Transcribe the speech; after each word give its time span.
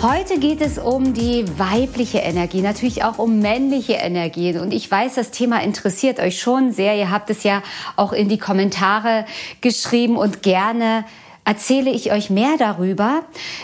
Heute 0.00 0.38
geht 0.38 0.60
es 0.60 0.78
um 0.78 1.12
die 1.12 1.44
weibliche 1.58 2.18
Energie, 2.18 2.60
natürlich 2.60 3.02
auch 3.02 3.18
um 3.18 3.40
männliche 3.40 3.94
Energien. 3.94 4.60
Und 4.60 4.72
ich 4.72 4.88
weiß, 4.88 5.16
das 5.16 5.32
Thema 5.32 5.60
interessiert 5.60 6.20
euch 6.20 6.40
schon 6.40 6.70
sehr. 6.70 6.96
Ihr 6.96 7.10
habt 7.10 7.30
es 7.30 7.42
ja 7.42 7.64
auch 7.96 8.12
in 8.12 8.28
die 8.28 8.38
Kommentare 8.38 9.24
geschrieben 9.60 10.16
und 10.16 10.44
gerne 10.44 11.04
erzähle 11.44 11.90
ich 11.90 12.12
euch 12.12 12.30
mehr 12.30 12.56
darüber. 12.58 13.22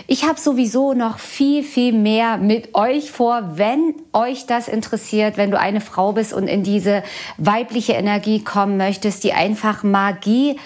Ich 0.08 0.24
habe 0.24 0.40
sowieso 0.40 0.92
noch 0.92 1.20
viel, 1.20 1.62
viel 1.62 1.92
mehr 1.92 2.36
mit 2.36 2.74
euch 2.74 3.12
vor, 3.12 3.52
wenn 3.56 3.94
euch 4.12 4.44
das 4.46 4.66
interessiert, 4.66 5.36
wenn 5.36 5.52
du 5.52 5.58
eine 5.60 5.80
Frau 5.80 6.14
bist 6.14 6.32
und 6.32 6.48
in 6.48 6.64
diese 6.64 7.04
weibliche 7.38 7.92
Energie 7.92 8.42
kommen 8.42 8.76
möchtest, 8.76 9.22
die 9.22 9.34
einfach 9.34 9.84
Magie 9.84 10.56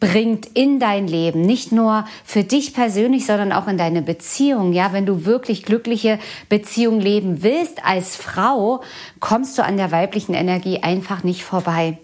bringt 0.00 0.46
in 0.54 0.80
dein 0.80 1.06
Leben, 1.06 1.42
nicht 1.42 1.72
nur 1.72 2.06
für 2.24 2.42
dich 2.42 2.72
persönlich, 2.72 3.26
sondern 3.26 3.52
auch 3.52 3.68
in 3.68 3.76
deine 3.76 4.00
Beziehung. 4.00 4.72
Ja, 4.72 4.94
wenn 4.94 5.04
du 5.04 5.26
wirklich 5.26 5.62
glückliche 5.62 6.18
Beziehung 6.48 7.00
leben 7.00 7.42
willst 7.42 7.84
als 7.84 8.16
Frau, 8.16 8.80
kommst 9.20 9.58
du 9.58 9.62
an 9.62 9.76
der 9.76 9.92
weiblichen 9.92 10.32
Energie 10.32 10.82
einfach 10.82 11.22
nicht 11.22 11.44
vorbei. 11.44 11.98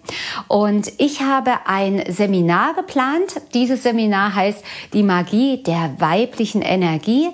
Und 0.46 0.92
ich 0.98 1.22
habe 1.22 1.52
ein 1.64 2.04
Seminar 2.08 2.74
geplant. 2.74 3.40
Dieses 3.54 3.82
Seminar 3.82 4.34
heißt 4.34 4.62
die 4.92 5.02
Magie 5.02 5.62
der 5.62 5.94
weiblichen 5.98 6.60
Energie. 6.60 7.30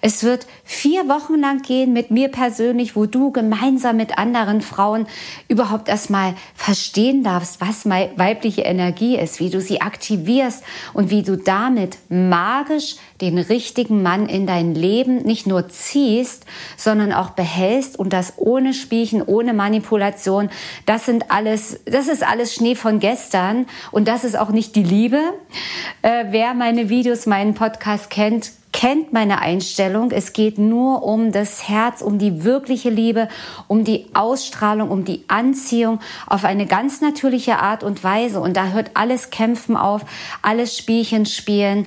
Es 0.00 0.24
wird 0.24 0.46
vier 0.64 1.08
Wochen 1.08 1.38
lang 1.38 1.60
gehen 1.60 1.92
mit 1.92 2.10
mir 2.10 2.28
persönlich, 2.28 2.96
wo 2.96 3.04
du 3.04 3.32
gemeinsam 3.32 3.98
mit 3.98 4.16
anderen 4.16 4.62
Frauen 4.62 5.06
überhaupt 5.48 5.90
erstmal 5.90 6.34
verstehen 6.54 7.22
darfst, 7.22 7.60
was 7.60 7.84
weibliche 7.84 8.62
Energie 8.62 9.16
ist, 9.18 9.40
wie 9.40 9.50
du 9.50 9.60
sie 9.60 9.82
aktiv 9.82 10.05
aktivierst 10.06 10.62
und 10.94 11.10
wie 11.10 11.22
du 11.22 11.36
damit 11.36 11.98
magisch 12.08 12.96
den 13.20 13.38
richtigen 13.38 14.02
Mann 14.02 14.28
in 14.28 14.46
dein 14.46 14.74
Leben 14.74 15.22
nicht 15.22 15.46
nur 15.46 15.68
ziehst, 15.68 16.46
sondern 16.76 17.12
auch 17.12 17.30
behältst 17.30 17.98
und 17.98 18.12
das 18.12 18.34
ohne 18.36 18.72
Spielchen, 18.72 19.22
ohne 19.22 19.52
Manipulation. 19.52 20.48
Das 20.84 21.06
sind 21.06 21.30
alles, 21.30 21.80
das 21.86 22.06
ist 22.06 22.24
alles 22.24 22.54
Schnee 22.54 22.76
von 22.76 23.00
gestern 23.00 23.66
und 23.90 24.06
das 24.06 24.22
ist 24.22 24.38
auch 24.38 24.50
nicht 24.50 24.76
die 24.76 24.84
Liebe. 24.84 25.20
Äh, 26.02 26.26
wer 26.30 26.54
meine 26.54 26.88
Videos, 26.88 27.26
meinen 27.26 27.54
Podcast 27.54 28.08
kennt, 28.08 28.52
kennt 28.76 29.10
meine 29.10 29.40
Einstellung. 29.40 30.10
Es 30.10 30.34
geht 30.34 30.58
nur 30.58 31.02
um 31.02 31.32
das 31.32 31.66
Herz, 31.66 32.02
um 32.02 32.18
die 32.18 32.44
wirkliche 32.44 32.90
Liebe, 32.90 33.26
um 33.68 33.84
die 33.84 34.04
Ausstrahlung, 34.12 34.90
um 34.90 35.06
die 35.06 35.24
Anziehung 35.28 35.98
auf 36.26 36.44
eine 36.44 36.66
ganz 36.66 37.00
natürliche 37.00 37.58
Art 37.58 37.82
und 37.82 38.04
Weise. 38.04 38.38
Und 38.38 38.54
da 38.54 38.68
hört 38.68 38.90
alles 38.92 39.30
Kämpfen 39.30 39.78
auf, 39.78 40.02
alles 40.42 40.76
Spielchen 40.76 41.24
spielen. 41.24 41.86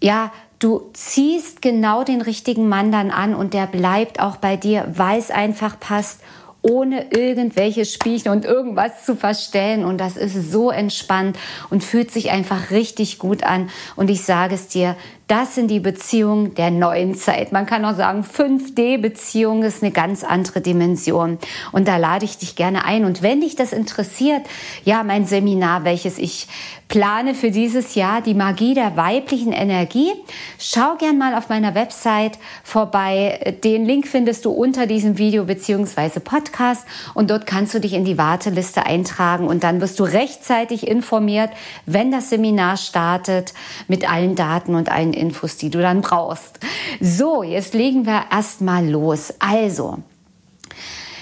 Ja, 0.00 0.30
du 0.60 0.90
ziehst 0.92 1.60
genau 1.60 2.04
den 2.04 2.20
richtigen 2.20 2.68
Mann 2.68 2.92
dann 2.92 3.10
an 3.10 3.34
und 3.34 3.52
der 3.52 3.66
bleibt 3.66 4.20
auch 4.20 4.36
bei 4.36 4.56
dir, 4.56 4.92
weil 4.94 5.18
es 5.18 5.32
einfach 5.32 5.80
passt 5.80 6.20
ohne 6.62 7.10
irgendwelche 7.10 7.84
Spielchen 7.84 8.30
und 8.30 8.44
irgendwas 8.44 9.04
zu 9.04 9.16
verstellen. 9.16 9.84
Und 9.84 9.98
das 9.98 10.16
ist 10.16 10.52
so 10.52 10.70
entspannt 10.70 11.36
und 11.70 11.82
fühlt 11.82 12.12
sich 12.12 12.30
einfach 12.30 12.70
richtig 12.70 13.18
gut 13.18 13.42
an. 13.42 13.68
Und 13.96 14.08
ich 14.08 14.22
sage 14.22 14.54
es 14.54 14.68
dir, 14.68 14.96
das 15.32 15.54
sind 15.54 15.70
die 15.70 15.80
Beziehungen 15.80 16.54
der 16.56 16.70
neuen 16.70 17.14
Zeit. 17.14 17.52
Man 17.52 17.64
kann 17.64 17.86
auch 17.86 17.96
sagen, 17.96 18.22
5D-Beziehung 18.22 19.62
ist 19.62 19.82
eine 19.82 19.90
ganz 19.90 20.24
andere 20.24 20.60
Dimension. 20.60 21.38
Und 21.72 21.88
da 21.88 21.96
lade 21.96 22.26
ich 22.26 22.36
dich 22.36 22.54
gerne 22.54 22.84
ein. 22.84 23.06
Und 23.06 23.22
wenn 23.22 23.40
dich 23.40 23.56
das 23.56 23.72
interessiert, 23.72 24.42
ja, 24.84 25.02
mein 25.02 25.24
Seminar, 25.24 25.84
welches 25.84 26.18
ich 26.18 26.48
plane 26.88 27.34
für 27.34 27.50
dieses 27.50 27.94
Jahr, 27.94 28.20
die 28.20 28.34
Magie 28.34 28.74
der 28.74 28.98
weiblichen 28.98 29.52
Energie, 29.52 30.12
schau 30.58 30.96
gern 30.98 31.16
mal 31.16 31.34
auf 31.34 31.48
meiner 31.48 31.74
Website 31.74 32.38
vorbei. 32.62 33.56
Den 33.64 33.86
Link 33.86 34.06
findest 34.06 34.44
du 34.44 34.50
unter 34.50 34.86
diesem 34.86 35.16
Video 35.16 35.46
beziehungsweise 35.46 36.20
Podcast. 36.20 36.84
Und 37.14 37.30
dort 37.30 37.46
kannst 37.46 37.72
du 37.72 37.80
dich 37.80 37.94
in 37.94 38.04
die 38.04 38.18
Warteliste 38.18 38.84
eintragen. 38.84 39.46
Und 39.46 39.64
dann 39.64 39.80
wirst 39.80 39.98
du 39.98 40.04
rechtzeitig 40.04 40.86
informiert, 40.86 41.48
wenn 41.86 42.12
das 42.12 42.28
Seminar 42.28 42.76
startet, 42.76 43.54
mit 43.88 44.12
allen 44.12 44.34
Daten 44.34 44.74
und 44.74 44.92
allen 44.92 45.21
Infos, 45.22 45.56
die 45.56 45.70
du 45.70 45.80
dann 45.80 46.00
brauchst. 46.00 46.58
So, 47.00 47.42
jetzt 47.42 47.74
legen 47.74 48.04
wir 48.04 48.24
erstmal 48.30 48.88
los. 48.88 49.32
Also, 49.38 49.98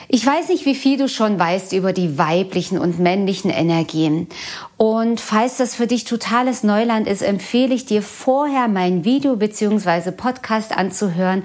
ich 0.08 0.26
weiß 0.26 0.48
nicht, 0.48 0.66
wie 0.66 0.74
viel 0.74 0.98
du 0.98 1.08
schon 1.08 1.38
weißt 1.38 1.72
über 1.72 1.92
die 1.92 2.18
weiblichen 2.18 2.78
und 2.78 2.98
männlichen 2.98 3.48
Energien. 3.48 4.26
Und 4.76 5.20
falls 5.20 5.58
das 5.58 5.76
für 5.76 5.86
dich 5.86 6.02
totales 6.02 6.64
Neuland 6.64 7.06
ist, 7.06 7.22
empfehle 7.22 7.72
ich 7.72 7.86
dir 7.86 8.02
vorher 8.02 8.66
mein 8.66 9.04
Video 9.04 9.36
bzw. 9.36 10.10
Podcast 10.10 10.76
anzuhören 10.76 11.44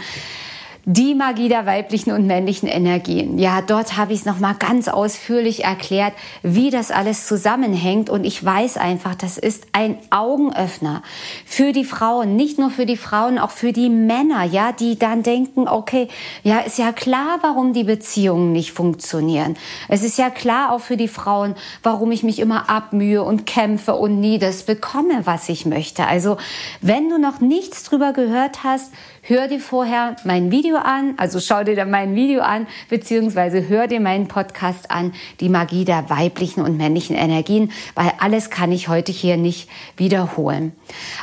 die 0.86 1.16
Magie 1.16 1.50
der 1.50 1.66
weiblichen 1.66 2.12
und 2.12 2.28
männlichen 2.28 2.70
Energien. 2.70 3.40
Ja, 3.40 3.62
dort 3.62 3.98
habe 3.98 4.14
ich 4.14 4.20
es 4.20 4.26
nochmal 4.26 4.54
ganz 4.54 4.88
ausführlich 4.88 5.64
erklärt, 5.64 6.14
wie 6.44 6.70
das 6.70 6.92
alles 6.92 7.26
zusammenhängt. 7.26 8.12
Und 8.12 8.24
ich 8.24 8.44
weiß 8.44 8.78
einfach, 8.78 9.16
das 9.16 9.40
ist 9.40 9.66
ein 9.72 9.98
Augenöffner 10.12 11.02
für 11.44 11.72
die 11.72 11.86
Frauen, 11.86 12.36
nicht 12.36 12.60
nur 12.60 12.70
für 12.70 12.86
die 12.86 12.98
Frauen, 12.98 13.40
auch 13.40 13.50
für 13.50 13.74
die 13.74 13.90
Männer, 13.90 14.44
ja, 14.44 14.72
die 14.72 15.00
dann 15.00 15.24
denken, 15.24 15.68
okay, 15.68 16.08
ja, 16.44 16.60
ist 16.60 16.78
ja 16.78 16.92
klar, 16.92 17.40
warum 17.42 17.74
die 17.74 17.84
Beziehungen 17.84 18.52
nicht 18.52 18.72
funktionieren. 18.72 19.58
Es 19.88 20.04
ist 20.04 20.20
ja 20.20 20.30
klar 20.30 20.72
auch 20.72 20.82
für 20.82 20.98
die 20.98 21.08
Frauen, 21.08 21.56
warum 21.82 22.12
ich 22.12 22.22
mich 22.22 22.38
immer 22.38 22.70
abmühe 22.70 23.24
und 23.24 23.48
kämpfe 23.48 23.96
und 23.96 24.20
nie 24.20 24.38
das 24.38 24.64
bekomme, 24.64 25.26
was 25.26 25.50
ich 25.50 25.66
möchte. 25.66 26.06
Also, 26.06 26.38
wenn 26.82 27.10
du 27.10 27.18
noch 27.18 27.42
nichts 27.42 27.84
drüber 27.84 28.14
gehört 28.14 28.64
hast, 28.64 28.92
hör 29.28 29.48
dir 29.48 29.60
vorher 29.60 30.16
mein 30.24 30.52
Video 30.52 30.78
an, 30.78 31.16
also 31.18 31.40
schau 31.40 31.64
dir 31.64 31.76
dann 31.76 31.90
mein 31.90 32.16
Video 32.16 32.42
an, 32.42 32.68
beziehungsweise 32.90 33.68
hör 33.68 33.88
dir 33.88 34.00
meinen 34.00 34.28
Podcast 34.28 34.92
an, 34.92 35.14
die 35.40 35.50
Magie 35.50 35.84
der 35.84 36.10
weiblichen 36.10 36.64
und 36.64 36.78
männlichen 36.78 37.16
Energien, 37.16 37.72
weil 37.96 38.14
alles 38.20 38.52
kann 38.52 38.72
ich 38.72 38.88
heute 38.88 39.12
hier 39.12 39.38
nicht 39.38 39.68
wiederholen. 39.98 40.74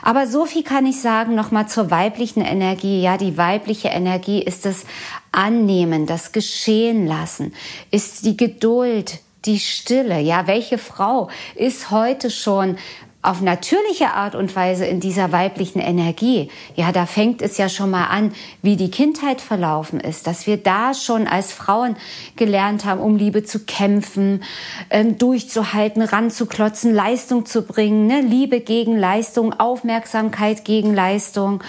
Aber 0.02 0.26
so 0.26 0.46
viel 0.46 0.64
kann 0.64 0.84
ich 0.84 1.00
sagen, 1.00 1.34
nochmal 1.34 1.68
zur 1.68 1.90
weiblichen 1.90 2.42
Energie. 2.42 3.00
Ja, 3.00 3.16
die 3.16 3.38
weibliche 3.38 3.88
Energie 3.88 4.42
ist 4.42 4.64
das 4.64 4.84
Annehmen, 5.30 6.06
das 6.06 6.32
Geschehen 6.32 7.06
lassen, 7.06 7.54
ist 7.90 8.24
die 8.26 8.36
Geduld, 8.36 9.20
die 9.44 9.60
Stille. 9.60 10.20
Ja, 10.20 10.46
welche 10.46 10.78
Frau 10.78 11.30
ist 11.54 11.90
heute 11.90 12.30
schon 12.30 12.76
auf 13.22 13.40
natürliche 13.40 14.14
Art 14.14 14.34
und 14.34 14.54
Weise 14.56 14.84
in 14.84 14.98
dieser 14.98 15.30
weiblichen 15.30 15.78
Energie, 15.78 16.50
ja, 16.74 16.90
da 16.90 17.06
fängt 17.06 17.40
es 17.40 17.56
ja 17.56 17.68
schon 17.68 17.90
mal 17.90 18.06
an, 18.06 18.32
wie 18.62 18.76
die 18.76 18.90
Kindheit 18.90 19.40
verlaufen 19.40 20.00
ist, 20.00 20.26
dass 20.26 20.48
wir 20.48 20.56
da 20.56 20.92
schon 20.92 21.28
als 21.28 21.52
Frauen 21.52 21.96
gelernt 22.34 22.84
haben, 22.84 23.00
um 23.00 23.14
Liebe 23.14 23.44
zu 23.44 23.60
kämpfen, 23.60 24.42
ähm, 24.90 25.18
durchzuhalten, 25.18 26.02
ranzuklotzen, 26.02 26.92
Leistung 26.92 27.46
zu 27.46 27.62
bringen, 27.62 28.08
ne? 28.08 28.22
Liebe 28.22 28.58
gegen 28.58 28.98
Leistung, 28.98 29.52
Aufmerksamkeit 29.52 30.64
gegen 30.64 30.92
Leistung. 30.92 31.62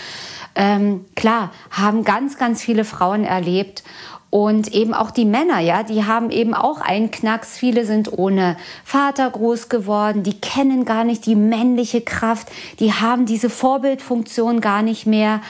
Ähm, 0.55 1.05
klar, 1.15 1.51
haben 1.69 2.03
ganz, 2.03 2.37
ganz 2.37 2.63
viele 2.63 2.83
Frauen 2.83 3.25
erlebt 3.25 3.83
und 4.33 4.73
eben 4.73 4.95
auch 4.95 5.11
die 5.11 5.25
Männer, 5.25 5.59
ja, 5.59 5.83
die 5.83 6.05
haben 6.05 6.31
eben 6.31 6.55
auch 6.55 6.81
einen 6.81 7.11
Knacks. 7.11 7.55
Viele 7.55 7.85
sind 7.85 8.17
ohne 8.17 8.57
Vater 8.83 9.29
groß 9.29 9.69
geworden, 9.69 10.23
die 10.23 10.41
kennen 10.41 10.85
gar 10.85 11.03
nicht 11.03 11.27
die 11.27 11.35
männliche 11.35 12.01
Kraft, 12.01 12.47
die 12.79 12.93
haben 12.93 13.27
diese 13.27 13.51
Vorbildfunktion 13.51 14.59
gar 14.59 14.81
nicht 14.81 15.05
mehr. 15.05 15.41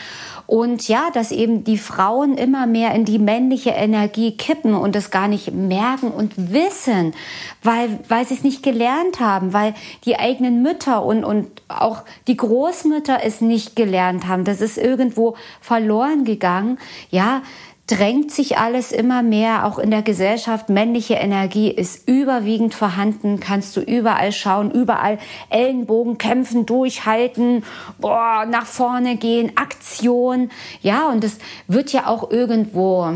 Und 0.47 0.89
ja, 0.89 1.03
dass 1.13 1.31
eben 1.31 1.63
die 1.63 1.77
Frauen 1.77 2.38
immer 2.38 2.68
mehr 2.68 2.94
in 2.94 3.06
die 3.06 3.19
männliche 3.19 3.69
Energie 3.69 4.35
kippen 4.35 4.74
und 4.74 4.97
es 4.97 5.12
gar 5.12 5.30
nicht 5.30 5.53
merken 5.53 6.12
und 6.12 6.33
wissen, 6.51 7.13
weil, 7.62 8.00
weil 8.09 8.27
sie 8.27 8.33
es 8.33 8.44
nicht 8.44 8.63
gelernt 8.63 9.21
haben, 9.21 9.53
weil 9.53 9.75
die 10.03 10.19
eigenen 10.19 10.62
Mütter 10.62 11.06
und, 11.06 11.24
und 11.24 11.47
auch 11.69 12.01
die 12.27 12.35
Großmütter 12.35 13.19
es 13.24 13.39
nicht 13.39 13.77
gelernt 13.77 14.27
haben. 14.27 14.44
Das 14.44 14.59
ist 14.59 14.77
irgendwo 14.77 15.38
verloren 15.62 16.25
gegangen. 16.25 16.77
Ja, 17.09 17.44
drängt 17.88 18.31
sich 18.31 18.57
alles 18.57 18.91
immer 18.91 19.24
mehr, 19.24 19.65
auch 19.65 19.77
in 19.77 19.91
der 19.91 20.01
Gesellschaft. 20.01 20.69
Männliche 20.69 21.15
Energie 21.15 21.69
ist 21.69 22.07
überwiegend 22.07 22.74
vorhanden, 22.74 23.39
kannst 23.39 23.75
du 23.75 23.81
überall 23.81 24.31
schauen, 24.31 24.71
überall 24.71 25.19
Ellenbogen 25.50 26.18
kämpfen, 26.18 26.65
durchhalten, 26.65 27.63
boah, 28.00 28.45
nach 28.50 28.65
vorne 28.65 29.18
gehen, 29.18 29.57
Aktion. 29.57 30.50
Ja, 30.81 31.07
und 31.09 31.24
das 31.24 31.38
wird 31.68 31.91
ja 31.91 32.07
auch 32.07 32.31
irgendwo 32.31 33.12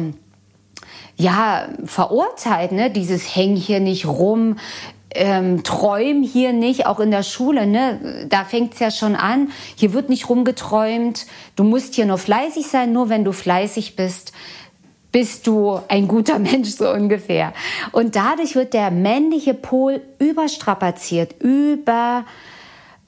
ja, 1.15 1.69
verurteilt, 1.85 2.71
ne? 2.71 2.91
Dieses 2.91 3.35
Häng 3.35 3.55
hier 3.55 3.79
nicht 3.79 4.05
rum, 4.05 4.57
ähm, 5.12 5.63
träum 5.63 6.21
hier 6.24 6.54
nicht, 6.54 6.86
auch 6.86 7.00
in 7.00 7.12
der 7.12 7.24
Schule, 7.24 7.65
ne? 7.65 8.27
da 8.30 8.44
fängt's 8.44 8.80
ja 8.80 8.92
schon 8.92 9.15
an. 9.15 9.51
Hier 9.75 9.94
wird 9.94 10.09
nicht 10.09 10.30
rumgeträumt. 10.30 11.25
Du 11.56 11.63
musst 11.63 11.95
hier 11.95 12.06
nur 12.06 12.18
fleißig 12.18 12.68
sein. 12.68 12.92
Nur 12.92 13.09
wenn 13.09 13.24
du 13.24 13.31
fleißig 13.31 13.95
bist, 13.95 14.33
bist 15.12 15.48
du 15.48 15.80
ein 15.88 16.07
guter 16.07 16.39
Mensch, 16.39 16.69
so 16.69 16.92
ungefähr. 16.92 17.54
Und 17.92 18.15
dadurch 18.15 18.56
wird 18.56 18.74
der 18.74 18.92
männliche 18.92 19.54
Pol 19.54 20.01
überstrapaziert, 20.19 21.42
über, 21.42 22.25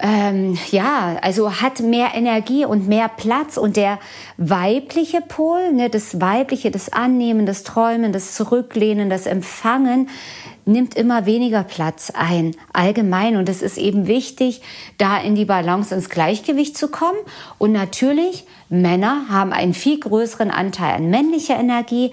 ähm, 0.01 0.57
ja, 0.71 1.17
also 1.21 1.61
hat 1.61 1.81
mehr 1.81 2.15
Energie 2.15 2.63
und 2.63 2.87
mehr 2.87 3.09
Platz. 3.09 3.57
Und 3.57 3.75
der 3.75 3.99
weibliche 4.37 5.21
Pol, 5.21 5.73
ne, 5.73 5.89
das 5.89 6.21
weibliche, 6.21 6.71
das 6.71 6.91
Annehmen, 6.91 7.45
das 7.45 7.63
Träumen, 7.63 8.13
das 8.13 8.33
Zurücklehnen, 8.33 9.09
das 9.09 9.25
Empfangen, 9.25 10.09
nimmt 10.65 10.95
immer 10.95 11.25
weniger 11.25 11.63
Platz 11.63 12.11
ein, 12.15 12.55
allgemein. 12.71 13.35
Und 13.35 13.49
es 13.49 13.61
ist 13.61 13.77
eben 13.77 14.07
wichtig, 14.07 14.61
da 14.97 15.17
in 15.17 15.35
die 15.35 15.45
Balance, 15.45 15.93
ins 15.93 16.09
Gleichgewicht 16.09 16.77
zu 16.77 16.87
kommen. 16.87 17.19
Und 17.57 17.73
natürlich, 17.73 18.45
Männer 18.69 19.25
haben 19.29 19.51
einen 19.51 19.73
viel 19.73 19.99
größeren 19.99 20.51
Anteil 20.51 20.95
an 20.95 21.09
männlicher 21.09 21.59
Energie, 21.59 22.11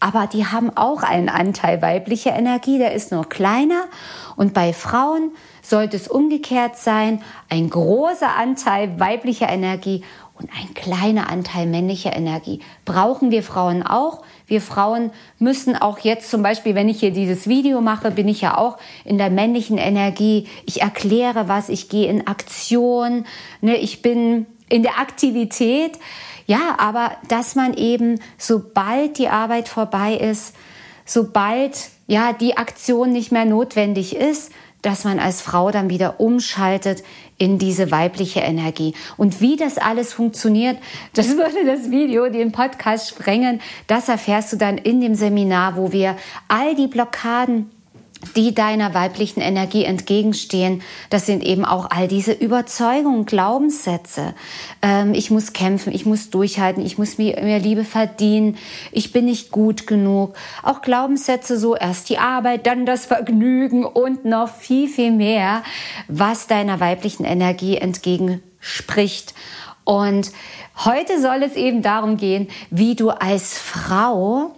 aber 0.00 0.26
die 0.26 0.46
haben 0.46 0.76
auch 0.76 1.02
einen 1.02 1.28
Anteil 1.28 1.82
weiblicher 1.82 2.34
Energie, 2.34 2.78
der 2.78 2.94
ist 2.94 3.12
nur 3.12 3.28
kleiner. 3.28 3.84
Und 4.36 4.54
bei 4.54 4.72
Frauen 4.72 5.32
sollte 5.68 5.96
es 5.96 6.08
umgekehrt 6.08 6.76
sein, 6.76 7.22
ein 7.48 7.70
großer 7.70 8.36
Anteil 8.36 8.98
weiblicher 8.98 9.48
Energie 9.48 10.02
und 10.38 10.50
ein 10.56 10.72
kleiner 10.74 11.30
Anteil 11.30 11.66
männlicher 11.66 12.14
Energie. 12.14 12.60
Brauchen 12.84 13.30
wir 13.30 13.42
Frauen 13.42 13.82
auch. 13.82 14.22
Wir 14.46 14.60
Frauen 14.60 15.10
müssen 15.38 15.76
auch 15.76 15.98
jetzt 15.98 16.30
zum 16.30 16.42
Beispiel, 16.42 16.74
wenn 16.74 16.88
ich 16.88 17.00
hier 17.00 17.10
dieses 17.10 17.48
Video 17.48 17.80
mache, 17.80 18.10
bin 18.10 18.28
ich 18.28 18.40
ja 18.40 18.56
auch 18.56 18.78
in 19.04 19.18
der 19.18 19.30
männlichen 19.30 19.78
Energie. 19.78 20.46
Ich 20.64 20.80
erkläre 20.80 21.48
was, 21.48 21.68
ich 21.68 21.88
gehe 21.88 22.08
in 22.08 22.26
Aktion, 22.26 23.24
ne, 23.60 23.76
ich 23.76 24.00
bin 24.00 24.46
in 24.68 24.82
der 24.82 24.98
Aktivität. 25.00 25.98
Ja, 26.46 26.76
aber 26.78 27.12
dass 27.28 27.56
man 27.56 27.74
eben, 27.74 28.20
sobald 28.38 29.18
die 29.18 29.28
Arbeit 29.28 29.68
vorbei 29.68 30.14
ist, 30.14 30.54
sobald 31.04 31.90
ja 32.06 32.32
die 32.32 32.56
Aktion 32.56 33.12
nicht 33.12 33.32
mehr 33.32 33.44
notwendig 33.44 34.16
ist, 34.16 34.52
dass 34.82 35.04
man 35.04 35.18
als 35.18 35.40
Frau 35.40 35.70
dann 35.70 35.90
wieder 35.90 36.20
umschaltet 36.20 37.02
in 37.36 37.58
diese 37.58 37.90
weibliche 37.90 38.40
Energie. 38.40 38.94
Und 39.16 39.40
wie 39.40 39.56
das 39.56 39.78
alles 39.78 40.12
funktioniert, 40.12 40.78
das 41.14 41.36
würde 41.36 41.64
das 41.64 41.90
Video, 41.90 42.28
den 42.28 42.52
Podcast 42.52 43.08
sprengen. 43.08 43.60
Das 43.86 44.08
erfährst 44.08 44.52
du 44.52 44.56
dann 44.56 44.78
in 44.78 45.00
dem 45.00 45.14
Seminar, 45.14 45.76
wo 45.76 45.92
wir 45.92 46.16
all 46.48 46.74
die 46.74 46.86
Blockaden 46.86 47.70
die 48.34 48.54
deiner 48.54 48.94
weiblichen 48.94 49.40
Energie 49.40 49.84
entgegenstehen, 49.84 50.82
das 51.10 51.26
sind 51.26 51.44
eben 51.44 51.64
auch 51.64 51.90
all 51.90 52.08
diese 52.08 52.32
Überzeugungen, 52.32 53.26
Glaubenssätze. 53.26 54.34
Ähm, 54.82 55.14
ich 55.14 55.30
muss 55.30 55.52
kämpfen, 55.52 55.92
ich 55.92 56.04
muss 56.04 56.30
durchhalten, 56.30 56.84
ich 56.84 56.98
muss 56.98 57.18
mir, 57.18 57.40
mir 57.42 57.58
Liebe 57.58 57.84
verdienen, 57.84 58.58
ich 58.90 59.12
bin 59.12 59.26
nicht 59.26 59.50
gut 59.50 59.86
genug. 59.86 60.34
Auch 60.62 60.82
Glaubenssätze 60.82 61.58
so, 61.58 61.76
erst 61.76 62.10
die 62.10 62.18
Arbeit, 62.18 62.66
dann 62.66 62.86
das 62.86 63.06
Vergnügen 63.06 63.84
und 63.84 64.24
noch 64.24 64.48
viel, 64.48 64.88
viel 64.88 65.12
mehr, 65.12 65.62
was 66.08 66.46
deiner 66.46 66.80
weiblichen 66.80 67.24
Energie 67.24 67.76
entgegenspricht. 67.76 69.34
Und 69.84 70.32
heute 70.84 71.20
soll 71.20 71.42
es 71.42 71.54
eben 71.54 71.82
darum 71.82 72.16
gehen, 72.16 72.48
wie 72.70 72.94
du 72.94 73.10
als 73.10 73.58
Frau 73.58 74.57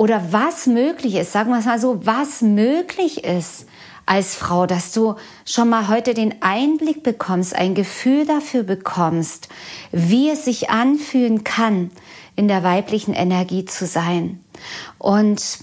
oder 0.00 0.32
was 0.32 0.66
möglich 0.66 1.14
ist, 1.14 1.30
sagen 1.30 1.50
wir 1.50 1.58
es 1.58 1.66
mal 1.66 1.78
so, 1.78 2.06
was 2.06 2.40
möglich 2.40 3.22
ist 3.22 3.66
als 4.06 4.34
Frau, 4.34 4.64
dass 4.64 4.92
du 4.92 5.16
schon 5.44 5.68
mal 5.68 5.88
heute 5.88 6.14
den 6.14 6.36
Einblick 6.40 7.02
bekommst, 7.02 7.54
ein 7.54 7.74
Gefühl 7.74 8.24
dafür 8.24 8.62
bekommst, 8.62 9.50
wie 9.92 10.30
es 10.30 10.46
sich 10.46 10.70
anfühlen 10.70 11.44
kann, 11.44 11.90
in 12.34 12.48
der 12.48 12.62
weiblichen 12.62 13.12
Energie 13.12 13.66
zu 13.66 13.84
sein. 13.84 14.40
Und 14.96 15.58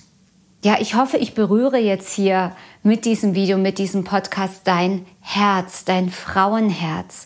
ja, 0.63 0.77
ich 0.79 0.93
hoffe, 0.93 1.17
ich 1.17 1.33
berühre 1.33 1.79
jetzt 1.79 2.13
hier 2.13 2.55
mit 2.83 3.05
diesem 3.05 3.33
Video, 3.33 3.57
mit 3.57 3.79
diesem 3.79 4.03
Podcast 4.03 4.61
dein 4.65 5.07
Herz, 5.19 5.83
dein 5.83 6.11
Frauenherz. 6.11 7.25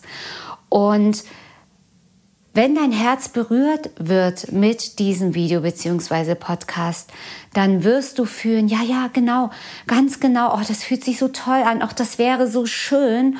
Und 0.70 1.24
wenn 2.54 2.74
dein 2.74 2.92
Herz 2.92 3.28
berührt 3.28 3.90
wird 3.96 4.52
mit 4.52 4.98
diesem 4.98 5.34
Video 5.34 5.62
beziehungsweise 5.62 6.34
Podcast, 6.34 7.10
dann 7.54 7.82
wirst 7.82 8.18
du 8.18 8.24
fühlen, 8.26 8.68
ja, 8.68 8.82
ja, 8.82 9.08
genau, 9.12 9.50
ganz 9.86 10.20
genau, 10.20 10.54
oh, 10.54 10.60
das 10.66 10.84
fühlt 10.84 11.04
sich 11.04 11.18
so 11.18 11.28
toll 11.28 11.62
an, 11.64 11.82
auch 11.82 11.92
das 11.92 12.18
wäre 12.18 12.46
so 12.48 12.66
schön. 12.66 13.38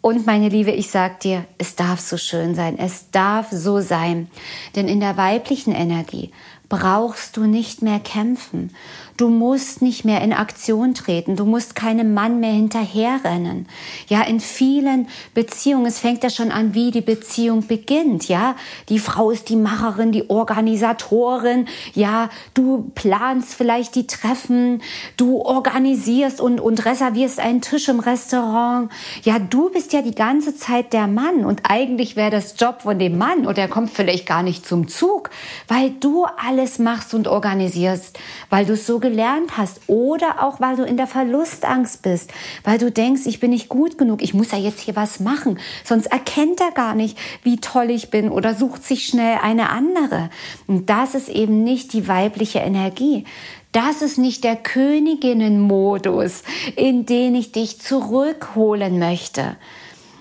Und 0.00 0.26
meine 0.26 0.48
Liebe, 0.48 0.70
ich 0.70 0.90
sag 0.90 1.20
dir, 1.20 1.44
es 1.58 1.74
darf 1.74 2.00
so 2.00 2.16
schön 2.16 2.54
sein, 2.54 2.78
es 2.78 3.10
darf 3.10 3.48
so 3.50 3.80
sein. 3.80 4.28
Denn 4.74 4.88
in 4.88 5.00
der 5.00 5.16
weiblichen 5.16 5.72
Energie 5.72 6.32
brauchst 6.68 7.36
du 7.36 7.44
nicht 7.44 7.82
mehr 7.82 8.00
kämpfen. 8.00 8.72
Du 9.16 9.28
musst 9.28 9.80
nicht 9.80 10.04
mehr 10.04 10.20
in 10.20 10.34
Aktion 10.34 10.92
treten. 10.92 11.36
Du 11.36 11.46
musst 11.46 11.74
keinem 11.74 12.12
Mann 12.12 12.38
mehr 12.40 12.52
hinterherrennen. 12.52 13.66
Ja, 14.08 14.22
in 14.22 14.40
vielen 14.40 15.08
Beziehungen, 15.32 15.86
es 15.86 15.98
fängt 15.98 16.22
ja 16.22 16.28
schon 16.28 16.50
an, 16.50 16.74
wie 16.74 16.90
die 16.90 17.00
Beziehung 17.00 17.66
beginnt. 17.66 18.28
Ja, 18.28 18.56
die 18.90 18.98
Frau 18.98 19.30
ist 19.30 19.48
die 19.48 19.56
Macherin, 19.56 20.12
die 20.12 20.28
Organisatorin. 20.28 21.66
Ja, 21.94 22.28
du 22.52 22.90
planst 22.94 23.54
vielleicht 23.54 23.94
die 23.94 24.06
Treffen. 24.06 24.82
Du 25.16 25.40
organisierst 25.40 26.40
und, 26.40 26.60
und 26.60 26.84
reservierst 26.84 27.40
einen 27.40 27.62
Tisch 27.62 27.88
im 27.88 28.00
Restaurant. 28.00 28.90
Ja, 29.22 29.38
du 29.38 29.70
bist 29.70 29.94
ja 29.94 30.02
die 30.02 30.14
ganze 30.14 30.56
Zeit 30.56 30.92
der 30.92 31.06
Mann. 31.06 31.46
Und 31.46 31.62
eigentlich 31.68 32.16
wäre 32.16 32.30
das 32.30 32.54
Job 32.58 32.82
von 32.82 32.98
dem 32.98 33.16
Mann 33.16 33.46
und 33.46 33.56
er 33.56 33.68
kommt 33.68 33.90
vielleicht 33.90 34.26
gar 34.26 34.42
nicht 34.42 34.66
zum 34.66 34.88
Zug, 34.88 35.30
weil 35.68 35.90
du 35.90 36.26
alles 36.36 36.78
machst 36.78 37.14
und 37.14 37.28
organisierst, 37.28 38.18
weil 38.50 38.66
du 38.66 38.74
es 38.74 38.86
so 38.86 39.00
gelernt 39.08 39.56
hast 39.56 39.80
oder 39.86 40.42
auch 40.42 40.58
weil 40.58 40.74
du 40.74 40.82
in 40.82 40.96
der 40.96 41.06
Verlustangst 41.06 42.02
bist, 42.02 42.32
weil 42.64 42.78
du 42.78 42.90
denkst, 42.90 43.22
ich 43.26 43.38
bin 43.38 43.50
nicht 43.50 43.68
gut 43.68 43.98
genug, 43.98 44.20
ich 44.20 44.34
muss 44.34 44.50
ja 44.50 44.58
jetzt 44.58 44.80
hier 44.80 44.96
was 44.96 45.20
machen, 45.20 45.60
sonst 45.84 46.06
erkennt 46.06 46.60
er 46.60 46.72
gar 46.72 46.94
nicht, 46.94 47.16
wie 47.44 47.58
toll 47.58 47.90
ich 47.90 48.10
bin 48.10 48.30
oder 48.30 48.54
sucht 48.54 48.84
sich 48.84 49.06
schnell 49.06 49.38
eine 49.42 49.70
andere. 49.70 50.30
Und 50.66 50.90
das 50.90 51.14
ist 51.14 51.28
eben 51.28 51.62
nicht 51.62 51.92
die 51.92 52.08
weibliche 52.08 52.58
Energie. 52.58 53.24
Das 53.70 54.02
ist 54.02 54.18
nicht 54.18 54.42
der 54.42 54.56
Königinnenmodus, 54.56 56.42
in 56.74 57.06
den 57.06 57.36
ich 57.36 57.52
dich 57.52 57.80
zurückholen 57.80 58.98
möchte. 58.98 59.56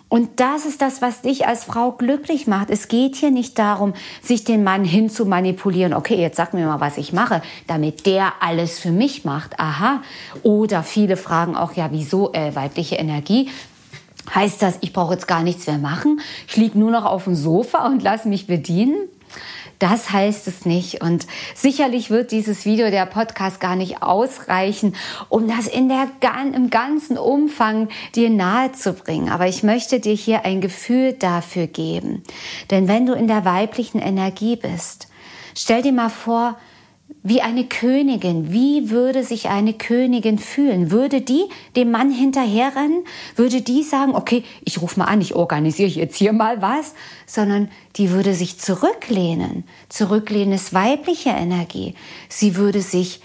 Und 0.07 0.39
das 0.39 0.65
ist 0.65 0.81
das, 0.81 1.01
was 1.01 1.21
dich 1.21 1.47
als 1.47 1.63
Frau 1.63 1.91
glücklich 1.91 2.47
macht. 2.47 2.69
Es 2.69 2.88
geht 2.88 3.15
hier 3.15 3.31
nicht 3.31 3.57
darum, 3.57 3.93
sich 4.21 4.43
den 4.43 4.63
Mann 4.63 4.85
hin 4.85 5.09
zu 5.09 5.25
manipulieren. 5.25 5.93
Okay, 5.93 6.15
jetzt 6.15 6.38
sag 6.38 6.53
mir 6.53 6.67
mal, 6.67 6.79
was 6.79 6.97
ich 6.97 7.12
mache, 7.12 7.41
damit 7.67 8.05
der 8.05 8.33
alles 8.39 8.79
für 8.79 8.91
mich 8.91 9.25
macht. 9.25 9.59
Aha. 9.59 10.03
Oder 10.43 10.83
viele 10.83 11.17
fragen 11.17 11.55
auch, 11.55 11.74
ja, 11.74 11.89
wieso 11.91 12.31
äh, 12.33 12.55
weibliche 12.55 12.95
Energie? 12.95 13.50
Heißt 14.33 14.62
das, 14.62 14.77
ich 14.81 14.93
brauche 14.93 15.13
jetzt 15.13 15.27
gar 15.27 15.43
nichts 15.43 15.67
mehr 15.67 15.77
machen? 15.77 16.21
Ich 16.47 16.55
liege 16.55 16.77
nur 16.77 16.91
noch 16.91 17.05
auf 17.05 17.25
dem 17.25 17.35
Sofa 17.35 17.85
und 17.85 18.01
lasse 18.01 18.27
mich 18.27 18.47
bedienen? 18.47 18.95
Das 19.79 20.12
heißt 20.12 20.48
es 20.48 20.65
nicht. 20.65 21.01
Und 21.01 21.27
sicherlich 21.53 22.10
wird 22.10 22.32
dieses 22.32 22.65
Video, 22.65 22.89
der 22.89 23.05
Podcast 23.05 23.60
gar 23.60 23.75
nicht 23.75 24.01
ausreichen, 24.01 24.96
um 25.29 25.48
das 25.48 25.67
in 25.67 25.89
der, 25.89 26.10
im 26.53 26.70
ganzen 26.70 27.17
Umfang 27.17 27.89
dir 28.15 28.29
nahe 28.29 28.72
zu 28.72 28.94
bringen. 28.94 29.29
Aber 29.29 29.48
ich 29.48 29.63
möchte 29.63 30.00
dir 30.00 30.13
hier 30.13 30.46
ein 30.46 30.62
Gefühl 30.62 31.13
dafür 31.13 31.67
geben. 31.67 32.24
Denn 32.72 32.88
wenn 32.88 33.05
du 33.05 33.13
in 33.13 33.27
der 33.27 33.46
weiblichen 33.46 34.00
Energie 34.00 34.55
bist, 34.55 35.08
stell 35.55 35.82
dir 35.82 35.94
mal 35.94 36.10
vor, 36.10 36.58
wie 37.27 37.41
eine 37.41 37.65
Königin. 37.65 38.51
Wie 38.51 38.91
würde 38.91 39.24
sich 39.24 39.50
eine 39.50 39.74
Königin 39.74 40.38
fühlen? 40.38 40.91
Würde 40.91 41.21
die 41.21 41.45
dem 41.75 41.89
Mann 41.89 42.12
hinterherrennen? 42.12 43.03
Würde 43.35 43.62
die 43.62 43.81
sagen, 43.81 44.13
okay, 44.13 44.43
ich 44.63 44.79
rufe 44.79 45.00
mal 45.00 45.05
an, 45.05 45.21
ich 45.21 45.33
organisiere 45.33 45.89
jetzt 45.89 46.17
hier 46.17 46.33
mal 46.33 46.62
was? 46.62 46.93
Sondern 47.25 47.69
die 47.95 48.12
würde 48.12 48.35
sich 48.35 48.59
zurücklehnen. 48.59 49.63
Zurücklehnen 49.89 50.53
ist 50.53 50.75
weibliche 50.75 51.31
Energie. 51.31 51.95
Sie 52.29 52.55
würde 52.55 52.81
sich 52.81 53.21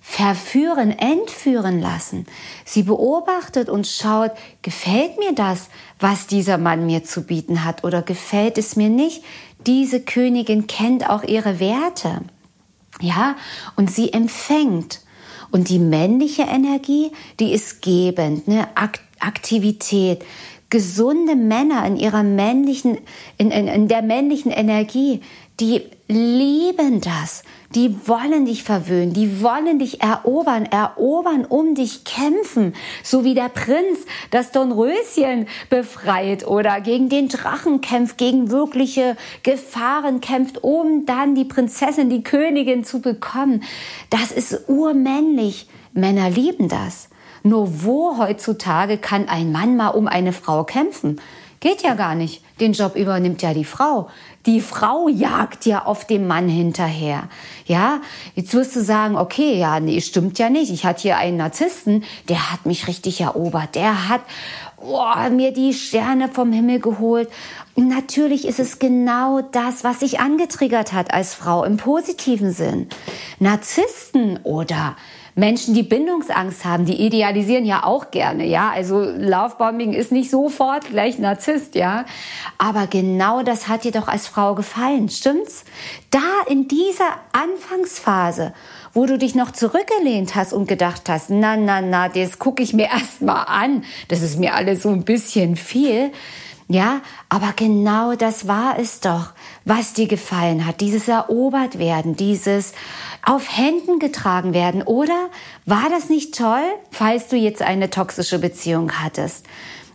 verführen, 0.00 0.90
entführen 0.90 1.80
lassen. 1.80 2.26
Sie 2.64 2.82
beobachtet 2.82 3.68
und 3.68 3.86
schaut, 3.86 4.32
gefällt 4.62 5.16
mir 5.18 5.32
das, 5.32 5.68
was 6.00 6.26
dieser 6.26 6.58
Mann 6.58 6.86
mir 6.86 7.04
zu 7.04 7.22
bieten 7.22 7.64
hat 7.64 7.84
oder 7.84 8.02
gefällt 8.02 8.58
es 8.58 8.74
mir 8.74 8.90
nicht? 8.90 9.22
Diese 9.64 10.00
Königin 10.00 10.66
kennt 10.66 11.08
auch 11.08 11.22
ihre 11.22 11.60
Werte. 11.60 12.20
Ja, 13.00 13.36
und 13.76 13.90
sie 13.90 14.12
empfängt. 14.12 15.00
Und 15.50 15.68
die 15.68 15.78
männliche 15.78 16.42
Energie, 16.42 17.12
die 17.38 17.52
ist 17.52 17.82
gebend, 17.82 18.48
ne? 18.48 18.68
Aktivität. 19.20 20.24
Gesunde 20.70 21.36
Männer 21.36 21.86
in 21.86 21.96
ihrer 21.96 22.24
männlichen, 22.24 22.98
in, 23.38 23.52
in, 23.52 23.68
in 23.68 23.86
der 23.86 24.02
männlichen 24.02 24.50
Energie, 24.50 25.20
die 25.60 25.82
lieben 26.08 27.00
das. 27.00 27.44
Die 27.74 28.08
wollen 28.08 28.44
dich 28.44 28.62
verwöhnen, 28.62 29.12
die 29.12 29.42
wollen 29.42 29.78
dich 29.78 30.00
erobern, 30.00 30.64
erobern, 30.64 31.44
um 31.44 31.74
dich 31.74 32.04
kämpfen. 32.04 32.74
So 33.02 33.24
wie 33.24 33.34
der 33.34 33.48
Prinz 33.48 34.00
das 34.30 34.52
Dornröschen 34.52 35.46
befreit 35.70 36.46
oder 36.46 36.80
gegen 36.80 37.08
den 37.08 37.28
Drachen 37.28 37.80
kämpft, 37.80 38.18
gegen 38.18 38.50
wirkliche 38.50 39.16
Gefahren 39.42 40.20
kämpft, 40.20 40.62
um 40.62 41.06
dann 41.06 41.34
die 41.34 41.44
Prinzessin, 41.44 42.10
die 42.10 42.22
Königin 42.22 42.84
zu 42.84 43.00
bekommen. 43.00 43.62
Das 44.10 44.30
ist 44.30 44.68
urmännlich. 44.68 45.68
Männer 45.92 46.30
lieben 46.30 46.68
das. 46.68 47.08
Nur 47.42 47.84
wo 47.84 48.18
heutzutage 48.18 48.98
kann 48.98 49.28
ein 49.28 49.52
Mann 49.52 49.76
mal 49.76 49.88
um 49.88 50.08
eine 50.08 50.32
Frau 50.32 50.64
kämpfen? 50.64 51.20
Geht 51.64 51.82
ja 51.82 51.94
gar 51.94 52.14
nicht. 52.14 52.42
Den 52.60 52.74
Job 52.74 52.94
übernimmt 52.94 53.40
ja 53.40 53.54
die 53.54 53.64
Frau. 53.64 54.10
Die 54.44 54.60
Frau 54.60 55.08
jagt 55.08 55.64
ja 55.64 55.86
auf 55.86 56.06
dem 56.06 56.26
Mann 56.26 56.46
hinterher. 56.46 57.30
Ja, 57.64 58.02
jetzt 58.34 58.52
wirst 58.52 58.76
du 58.76 58.82
sagen, 58.82 59.16
okay, 59.16 59.58
ja, 59.58 59.80
nee, 59.80 60.02
stimmt 60.02 60.38
ja 60.38 60.50
nicht. 60.50 60.70
Ich 60.70 60.84
hatte 60.84 61.00
hier 61.00 61.16
einen 61.16 61.38
Narzissten, 61.38 62.04
der 62.28 62.52
hat 62.52 62.66
mich 62.66 62.86
richtig 62.86 63.22
erobert. 63.22 63.76
Der 63.76 64.10
hat 64.10 64.20
oh, 64.76 65.30
mir 65.30 65.54
die 65.54 65.72
Sterne 65.72 66.28
vom 66.28 66.52
Himmel 66.52 66.80
geholt. 66.80 67.30
Und 67.74 67.88
natürlich 67.88 68.46
ist 68.46 68.60
es 68.60 68.78
genau 68.78 69.40
das, 69.40 69.84
was 69.84 70.00
sich 70.00 70.20
angetriggert 70.20 70.92
hat 70.92 71.14
als 71.14 71.32
Frau 71.32 71.64
im 71.64 71.78
positiven 71.78 72.52
Sinn. 72.52 72.90
Narzissten 73.38 74.38
oder 74.42 74.96
Menschen, 75.36 75.74
die 75.74 75.82
Bindungsangst 75.82 76.64
haben, 76.64 76.84
die 76.84 77.04
idealisieren 77.04 77.64
ja 77.64 77.82
auch 77.82 78.12
gerne, 78.12 78.46
ja. 78.46 78.70
Also 78.70 79.00
Lovebombing 79.00 79.92
ist 79.92 80.12
nicht 80.12 80.30
sofort 80.30 80.88
gleich 80.90 81.18
Narzisst, 81.18 81.74
ja. 81.74 82.04
Aber 82.56 82.86
genau 82.86 83.42
das 83.42 83.66
hat 83.66 83.82
dir 83.82 83.90
doch 83.90 84.06
als 84.06 84.28
Frau 84.28 84.54
gefallen, 84.54 85.08
stimmt's? 85.08 85.64
Da 86.10 86.20
in 86.48 86.68
dieser 86.68 87.18
Anfangsphase, 87.32 88.54
wo 88.92 89.06
du 89.06 89.18
dich 89.18 89.34
noch 89.34 89.50
zurückgelehnt 89.50 90.36
hast 90.36 90.52
und 90.52 90.68
gedacht 90.68 91.08
hast, 91.08 91.30
na, 91.30 91.56
na, 91.56 91.80
na, 91.80 92.08
das 92.08 92.38
gucke 92.38 92.62
ich 92.62 92.72
mir 92.72 92.86
erst 92.92 93.20
mal 93.20 93.42
an. 93.42 93.84
Das 94.06 94.22
ist 94.22 94.38
mir 94.38 94.54
alles 94.54 94.84
so 94.84 94.90
ein 94.90 95.02
bisschen 95.02 95.56
viel. 95.56 96.12
Ja, 96.68 97.02
aber 97.28 97.52
genau 97.54 98.14
das 98.14 98.48
war 98.48 98.78
es 98.78 99.00
doch, 99.00 99.33
was 99.64 99.92
dir 99.94 100.08
gefallen 100.08 100.66
hat. 100.66 100.80
Dieses 100.80 101.08
erobert 101.08 101.78
werden, 101.78 102.16
dieses 102.16 102.72
auf 103.24 103.56
Händen 103.56 103.98
getragen 103.98 104.52
werden. 104.52 104.82
Oder 104.82 105.30
war 105.64 105.88
das 105.90 106.08
nicht 106.08 106.36
toll, 106.36 106.64
falls 106.90 107.28
du 107.28 107.36
jetzt 107.36 107.62
eine 107.62 107.90
toxische 107.90 108.38
Beziehung 108.38 108.92
hattest? 108.92 109.46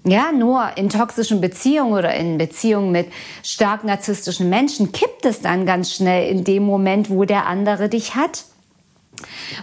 Ja, 0.06 0.32
nur 0.32 0.78
in 0.78 0.90
toxischen 0.90 1.42
Beziehungen 1.42 1.94
oder 1.94 2.14
in 2.14 2.38
Beziehungen 2.38 2.92
mit 2.92 3.12
stark 3.44 3.84
narzisstischen 3.84 4.50
Menschen 4.50 4.92
kippt 4.92 5.26
es 5.26 5.42
dann 5.42 5.66
ganz 5.66 5.94
schnell 5.94 6.30
in 6.30 6.44
dem 6.44 6.64
Moment, 6.64 7.10
wo 7.10 7.26
der 7.26 7.46
andere 7.48 7.90
dich 7.90 8.16
hat, 8.16 8.46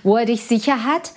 wo 0.03 0.17
er 0.19 0.27
dich 0.27 0.45
sicher 0.45 0.85
hat. 0.85 1.13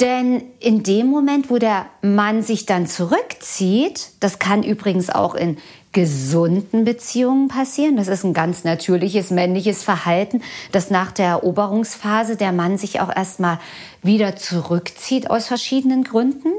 Denn 0.00 0.42
in 0.60 0.82
dem 0.82 1.06
Moment, 1.06 1.48
wo 1.48 1.58
der 1.58 1.86
Mann 2.02 2.42
sich 2.42 2.66
dann 2.66 2.86
zurückzieht, 2.86 4.10
das 4.20 4.38
kann 4.38 4.62
übrigens 4.62 5.08
auch 5.08 5.34
in 5.34 5.56
gesunden 5.92 6.84
Beziehungen 6.84 7.48
passieren. 7.48 7.96
Das 7.96 8.08
ist 8.08 8.22
ein 8.22 8.34
ganz 8.34 8.64
natürliches 8.64 9.30
männliches 9.30 9.82
Verhalten, 9.82 10.42
dass 10.70 10.90
nach 10.90 11.10
der 11.10 11.28
Eroberungsphase 11.28 12.36
der 12.36 12.52
Mann 12.52 12.76
sich 12.76 13.00
auch 13.00 13.14
erstmal 13.14 13.58
wieder 14.02 14.36
zurückzieht 14.36 15.30
aus 15.30 15.46
verschiedenen 15.46 16.04
Gründen. 16.04 16.52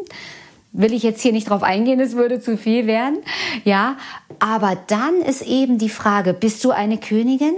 Will 0.71 0.91
ich 0.91 1.03
jetzt 1.03 1.21
hier 1.21 1.33
nicht 1.33 1.51
drauf 1.51 1.61
eingehen, 1.61 1.99
es 1.99 2.15
würde 2.15 2.41
zu 2.41 2.57
viel 2.57 2.87
werden. 2.87 3.19
Ja, 3.63 3.97
aber 4.39 4.75
dann 4.87 5.21
ist 5.21 5.43
eben 5.43 5.77
die 5.77 5.89
Frage, 5.89 6.33
bist 6.33 6.63
du 6.63 6.71
eine 6.71 6.97
Königin? 6.97 7.53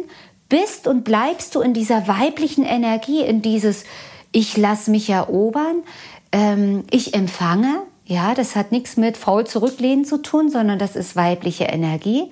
Bist 0.50 0.86
und 0.86 1.06
bleibst 1.06 1.56
du 1.56 1.62
in 1.62 1.74
dieser 1.74 2.10
weiblichen 2.10 2.66
Energie, 2.66 3.22
in 3.22 3.42
dieses 3.42 3.86
ich 4.32 4.58
lasse 4.58 4.92
mich 4.92 5.10
erobern, 5.10 5.84
ähm, 6.32 6.84
ich 6.92 7.14
empfange. 7.14 7.82
Ja, 8.06 8.34
das 8.34 8.56
hat 8.56 8.72
nichts 8.72 8.98
mit 8.98 9.18
faul 9.18 9.46
zurücklehnen 9.46 10.06
zu 10.06 10.22
tun, 10.22 10.50
sondern 10.50 10.80
das 10.80 10.96
ist 10.96 11.16
weibliche 11.16 11.66
Energie. 11.66 12.32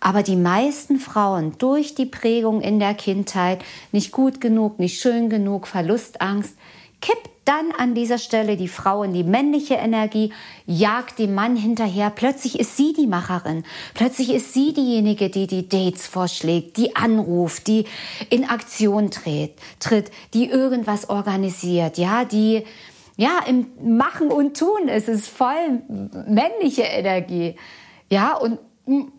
Aber 0.00 0.22
die 0.22 0.36
meisten 0.36 0.98
Frauen 0.98 1.54
durch 1.58 1.94
die 1.94 2.06
Prägung 2.06 2.60
in 2.60 2.78
der 2.78 2.94
Kindheit, 2.94 3.64
nicht 3.92 4.12
gut 4.12 4.40
genug, 4.40 4.78
nicht 4.78 5.00
schön 5.00 5.30
genug, 5.30 5.66
Verlustangst, 5.66 6.56
kippt 7.00 7.30
dann 7.46 7.72
an 7.78 7.94
dieser 7.94 8.18
Stelle 8.18 8.56
die 8.56 8.68
Frau 8.68 9.02
in 9.02 9.12
die 9.12 9.24
männliche 9.24 9.74
Energie, 9.74 10.32
jagt 10.66 11.18
dem 11.18 11.34
Mann 11.34 11.56
hinterher. 11.56 12.10
Plötzlich 12.10 12.58
ist 12.58 12.76
sie 12.76 12.92
die 12.92 13.06
Macherin. 13.06 13.64
Plötzlich 13.94 14.32
ist 14.32 14.52
sie 14.52 14.74
diejenige, 14.74 15.30
die 15.30 15.46
die 15.46 15.68
Dates 15.68 16.06
vorschlägt, 16.06 16.76
die 16.76 16.96
anruft, 16.96 17.66
die 17.66 17.86
in 18.30 18.44
Aktion 18.44 19.10
tritt, 19.10 19.52
tritt 19.78 20.10
die 20.34 20.48
irgendwas 20.48 21.08
organisiert, 21.08 21.98
ja, 21.98 22.24
die 22.24 22.64
ja 23.16 23.40
im 23.46 23.66
Machen 23.96 24.30
und 24.30 24.58
Tun 24.58 24.88
ist. 24.88 25.08
Es 25.08 25.28
voll 25.28 25.82
männliche 26.26 26.82
Energie. 26.82 27.56
Ja, 28.10 28.36
und 28.36 28.58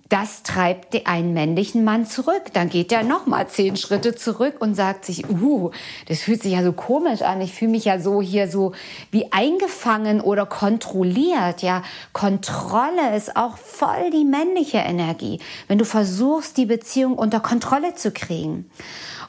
das 0.09 0.43
treibt 0.43 1.05
einen 1.05 1.33
männlichen 1.33 1.83
Mann 1.83 2.05
zurück. 2.05 2.53
Dann 2.53 2.69
geht 2.69 2.91
er 2.91 3.03
noch 3.03 3.25
mal 3.25 3.47
zehn 3.47 3.75
Schritte 3.75 4.15
zurück 4.15 4.55
und 4.59 4.75
sagt 4.75 5.05
sich, 5.05 5.29
uh, 5.29 5.71
das 6.07 6.19
fühlt 6.19 6.41
sich 6.41 6.53
ja 6.53 6.63
so 6.63 6.71
komisch 6.71 7.21
an. 7.21 7.41
Ich 7.41 7.53
fühle 7.53 7.71
mich 7.71 7.85
ja 7.85 7.99
so 7.99 8.21
hier 8.21 8.47
so 8.47 8.73
wie 9.11 9.31
eingefangen 9.31 10.21
oder 10.21 10.45
kontrolliert. 10.45 11.61
Ja, 11.61 11.83
Kontrolle 12.13 13.15
ist 13.15 13.35
auch 13.35 13.57
voll 13.57 14.09
die 14.11 14.25
männliche 14.25 14.77
Energie, 14.77 15.39
wenn 15.67 15.77
du 15.77 15.85
versuchst, 15.85 16.57
die 16.57 16.65
Beziehung 16.65 17.17
unter 17.17 17.39
Kontrolle 17.39 17.95
zu 17.95 18.11
kriegen. 18.11 18.69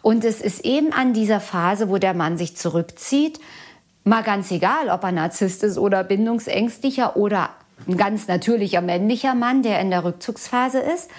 Und 0.02 0.24
es 0.24 0.40
ist 0.40 0.64
eben 0.64 0.92
an 0.92 1.12
dieser 1.12 1.40
Phase, 1.40 1.88
wo 1.88 1.98
der 1.98 2.14
Mann 2.14 2.38
sich 2.38 2.56
zurückzieht, 2.56 3.40
mal 4.04 4.22
ganz 4.22 4.50
egal, 4.52 4.90
ob 4.90 5.02
er 5.02 5.12
Narzisst 5.12 5.64
ist 5.64 5.76
oder 5.76 6.04
bindungsängstlicher 6.04 7.16
oder 7.16 7.50
ein 7.86 7.96
ganz 7.96 8.28
natürlicher 8.28 8.80
männlicher 8.80 9.34
Mann, 9.34 9.62
der 9.62 9.80
in 9.80 9.90
der 9.90 10.04
Rückzugsphase 10.04 10.80
ist, 10.80 11.10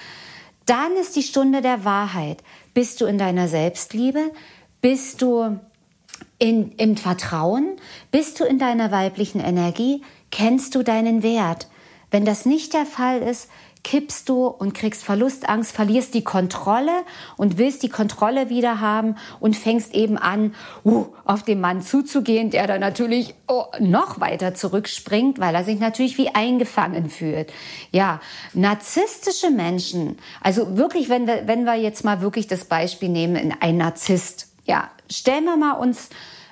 dann 0.65 0.95
ist 0.95 1.15
die 1.15 1.23
Stunde 1.23 1.61
der 1.61 1.83
Wahrheit. 1.85 2.43
Bist 2.73 3.01
du 3.01 3.05
in 3.05 3.17
deiner 3.17 3.47
Selbstliebe? 3.47 4.31
Bist 4.81 5.21
du 5.21 5.59
in, 6.37 6.71
im 6.73 6.95
Vertrauen? 6.97 7.77
Bist 8.11 8.39
du 8.39 8.43
in 8.43 8.59
deiner 8.59 8.91
weiblichen 8.91 9.39
Energie? 9.41 10.03
Kennst 10.31 10.75
du 10.75 10.83
deinen 10.83 11.23
Wert? 11.23 11.67
Wenn 12.11 12.25
das 12.25 12.45
nicht 12.45 12.73
der 12.73 12.85
Fall 12.85 13.21
ist, 13.21 13.49
kippst 13.83 14.27
du 14.27 14.47
und 14.47 14.73
kriegst 14.73 15.03
Verlustangst, 15.03 15.71
verlierst 15.71 16.13
die 16.13 16.23
Kontrolle 16.23 16.91
und 17.37 17.57
willst 17.57 17.81
die 17.83 17.89
Kontrolle 17.89 18.49
wieder 18.49 18.81
haben 18.81 19.15
und 19.39 19.55
fängst 19.55 19.93
eben 19.93 20.17
an, 20.17 20.53
uh, 20.83 21.07
auf 21.25 21.43
den 21.43 21.61
Mann 21.61 21.81
zuzugehen, 21.81 22.49
der 22.49 22.67
dann 22.67 22.81
natürlich 22.81 23.35
oh, 23.47 23.65
noch 23.79 24.19
weiter 24.19 24.53
zurückspringt, 24.53 25.39
weil 25.39 25.55
er 25.55 25.63
sich 25.63 25.79
natürlich 25.79 26.17
wie 26.17 26.29
eingefangen 26.29 27.09
fühlt. 27.09 27.51
Ja, 27.91 28.19
narzisstische 28.53 29.49
Menschen, 29.49 30.17
also 30.41 30.77
wirklich, 30.77 31.09
wenn 31.09 31.25
wir, 31.25 31.47
wenn 31.47 31.63
wir 31.63 31.75
jetzt 31.75 32.03
mal 32.03 32.21
wirklich 32.21 32.47
das 32.47 32.65
Beispiel 32.65 33.09
nehmen, 33.09 33.55
ein 33.59 33.77
Narzisst, 33.77 34.47
ja, 34.65 34.89
stellen 35.09 35.45
wir 35.45 35.57
mal 35.57 35.73
uns 35.73 36.09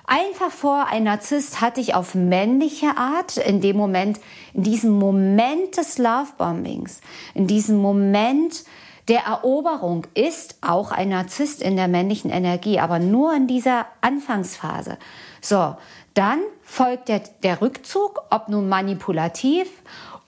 Einfach 0.09 0.51
vor, 0.51 0.87
ein 0.87 1.03
Narzisst 1.03 1.59
hat 1.59 1.75
dich 1.75 1.93
auf 1.93 2.15
männliche 2.15 2.95
Art 2.95 3.35
in 3.35 3.59
dem 3.59 3.75
Moment, 3.75 4.21
in 4.53 4.63
diesem 4.63 4.91
Moment 4.91 5.75
des 5.75 5.97
Lovebombings, 5.97 7.01
in 7.33 7.45
diesem 7.45 7.75
Moment 7.75 8.63
der 9.09 9.25
Eroberung 9.25 10.07
ist 10.13 10.59
auch 10.61 10.91
ein 10.91 11.09
Narzisst 11.09 11.61
in 11.61 11.75
der 11.75 11.89
männlichen 11.89 12.31
Energie, 12.31 12.79
aber 12.79 12.99
nur 12.99 13.33
in 13.33 13.47
dieser 13.47 13.85
Anfangsphase. 13.99 14.97
So, 15.41 15.75
dann 16.13 16.39
folgt 16.63 17.09
der, 17.09 17.21
der 17.43 17.61
Rückzug, 17.61 18.21
ob 18.29 18.47
nun 18.47 18.69
manipulativ 18.69 19.67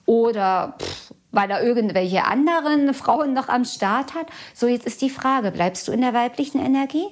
oder 0.04 0.74
pff, 0.78 1.14
weil 1.32 1.50
er 1.50 1.62
irgendwelche 1.62 2.24
anderen 2.26 2.92
Frauen 2.92 3.32
noch 3.32 3.48
am 3.48 3.64
Start 3.64 4.14
hat. 4.14 4.26
So, 4.52 4.66
jetzt 4.66 4.86
ist 4.86 5.00
die 5.00 5.10
Frage, 5.10 5.50
bleibst 5.50 5.88
du 5.88 5.92
in 5.92 6.02
der 6.02 6.12
weiblichen 6.12 6.60
Energie 6.60 7.08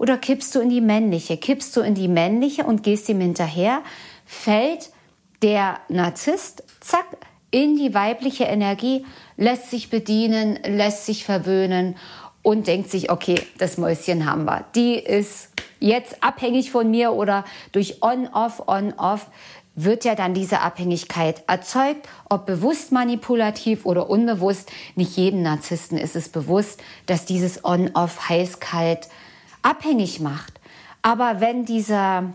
oder 0.00 0.16
kippst 0.16 0.54
du 0.54 0.60
in 0.60 0.70
die 0.70 0.80
männliche? 0.80 1.36
Kippst 1.36 1.76
du 1.76 1.82
in 1.82 1.94
die 1.94 2.08
männliche 2.08 2.64
und 2.64 2.82
gehst 2.82 3.10
ihm 3.10 3.20
hinterher, 3.20 3.82
fällt 4.24 4.88
der 5.42 5.78
Narzisst, 5.90 6.64
zack, 6.80 7.04
in 7.50 7.76
die 7.76 7.92
weibliche 7.92 8.44
Energie, 8.44 9.04
lässt 9.36 9.70
sich 9.70 9.90
bedienen, 9.90 10.58
lässt 10.64 11.04
sich 11.04 11.26
verwöhnen 11.26 11.96
und 12.40 12.66
denkt 12.66 12.90
sich, 12.90 13.10
okay, 13.10 13.42
das 13.58 13.76
Mäuschen 13.76 14.24
haben 14.24 14.46
wir. 14.46 14.64
Die 14.74 14.94
ist 14.94 15.50
jetzt 15.80 16.22
abhängig 16.22 16.70
von 16.70 16.90
mir 16.90 17.12
oder 17.12 17.44
durch 17.72 18.02
On-Off, 18.02 18.68
On-Off 18.68 19.26
wird 19.74 20.06
ja 20.06 20.14
dann 20.14 20.32
diese 20.32 20.60
Abhängigkeit 20.60 21.42
erzeugt, 21.46 22.08
ob 22.30 22.46
bewusst 22.46 22.90
manipulativ 22.90 23.84
oder 23.84 24.08
unbewusst. 24.08 24.70
Nicht 24.94 25.16
jedem 25.18 25.42
Narzissten 25.42 25.98
ist 25.98 26.16
es 26.16 26.30
bewusst, 26.30 26.80
dass 27.04 27.26
dieses 27.26 27.66
On-Off 27.66 28.30
heiß-kalt 28.30 29.08
abhängig 29.62 30.20
macht. 30.20 30.60
Aber 31.02 31.40
wenn 31.40 31.64
dieser 31.64 32.32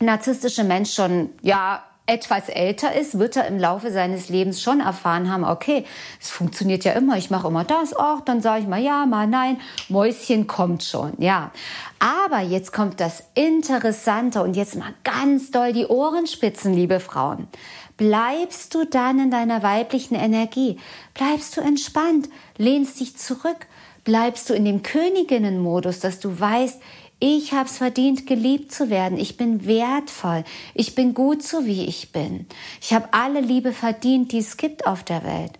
narzisstische 0.00 0.64
Mensch 0.64 0.92
schon 0.94 1.30
ja 1.42 1.82
etwas 2.06 2.48
älter 2.48 2.94
ist, 2.94 3.18
wird 3.18 3.36
er 3.36 3.48
im 3.48 3.58
Laufe 3.58 3.90
seines 3.90 4.28
Lebens 4.28 4.62
schon 4.62 4.80
erfahren 4.80 5.30
haben, 5.30 5.44
okay, 5.44 5.84
es 6.20 6.30
funktioniert 6.30 6.84
ja 6.84 6.92
immer, 6.92 7.16
ich 7.16 7.30
mache 7.30 7.48
immer 7.48 7.64
das, 7.64 7.94
auch 7.94 8.20
dann 8.20 8.40
sage 8.40 8.62
ich 8.62 8.68
mal 8.68 8.80
ja, 8.80 9.06
mal 9.06 9.26
nein, 9.26 9.60
Mäuschen 9.88 10.46
kommt 10.46 10.84
schon, 10.84 11.14
ja. 11.18 11.50
Aber 11.98 12.40
jetzt 12.40 12.72
kommt 12.72 13.00
das 13.00 13.24
Interessante 13.34 14.42
und 14.42 14.54
jetzt 14.54 14.76
mal 14.76 14.94
ganz 15.02 15.50
doll 15.50 15.72
die 15.72 15.86
Ohrenspitzen, 15.86 16.72
liebe 16.74 17.00
Frauen. 17.00 17.48
Bleibst 17.96 18.74
du 18.74 18.84
dann 18.84 19.18
in 19.18 19.30
deiner 19.30 19.62
weiblichen 19.62 20.14
Energie? 20.14 20.78
Bleibst 21.14 21.56
du 21.56 21.62
entspannt? 21.62 22.28
Lehnst 22.56 23.00
dich 23.00 23.16
zurück? 23.16 23.66
Bleibst 24.06 24.48
du 24.48 24.54
in 24.54 24.64
dem 24.64 24.84
Königinnenmodus, 24.84 25.98
dass 25.98 26.20
du 26.20 26.38
weißt, 26.38 26.80
ich 27.18 27.52
habe 27.52 27.68
es 27.68 27.78
verdient, 27.78 28.28
geliebt 28.28 28.70
zu 28.70 28.88
werden. 28.88 29.18
Ich 29.18 29.36
bin 29.36 29.66
wertvoll. 29.66 30.44
Ich 30.74 30.94
bin 30.94 31.12
gut 31.12 31.42
so, 31.42 31.66
wie 31.66 31.86
ich 31.86 32.12
bin. 32.12 32.46
Ich 32.80 32.94
habe 32.94 33.08
alle 33.10 33.40
Liebe 33.40 33.72
verdient, 33.72 34.30
die 34.30 34.38
es 34.38 34.56
gibt 34.56 34.86
auf 34.86 35.02
der 35.02 35.24
Welt. 35.24 35.58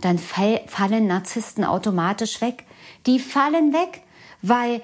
Dann 0.00 0.16
fallen 0.18 1.06
Narzissten 1.06 1.64
automatisch 1.64 2.40
weg. 2.40 2.64
Die 3.06 3.18
fallen 3.18 3.74
weg, 3.74 4.00
weil 4.40 4.80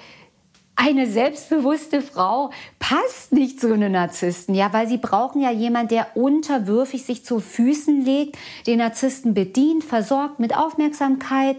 eine 0.75 1.07
selbstbewusste 1.07 2.03
Frau 2.03 2.51
passt 2.79 3.33
nicht 3.33 3.59
zu 3.59 3.73
einem 3.73 3.93
Narzissten, 3.93 4.55
ja, 4.55 4.75
weil 4.75 4.87
sie 4.87 4.99
brauchen 4.99 5.41
ja 5.41 5.51
jemand, 5.51 5.91
der 5.91 6.15
unterwürfig 6.15 7.07
sich 7.07 7.25
zu 7.25 7.41
Füßen 7.41 8.05
legt, 8.05 8.37
den 8.67 8.81
Narzissten 8.81 9.33
bedient, 9.33 9.85
versorgt 9.85 10.39
mit 10.39 10.55
Aufmerksamkeit, 10.55 11.57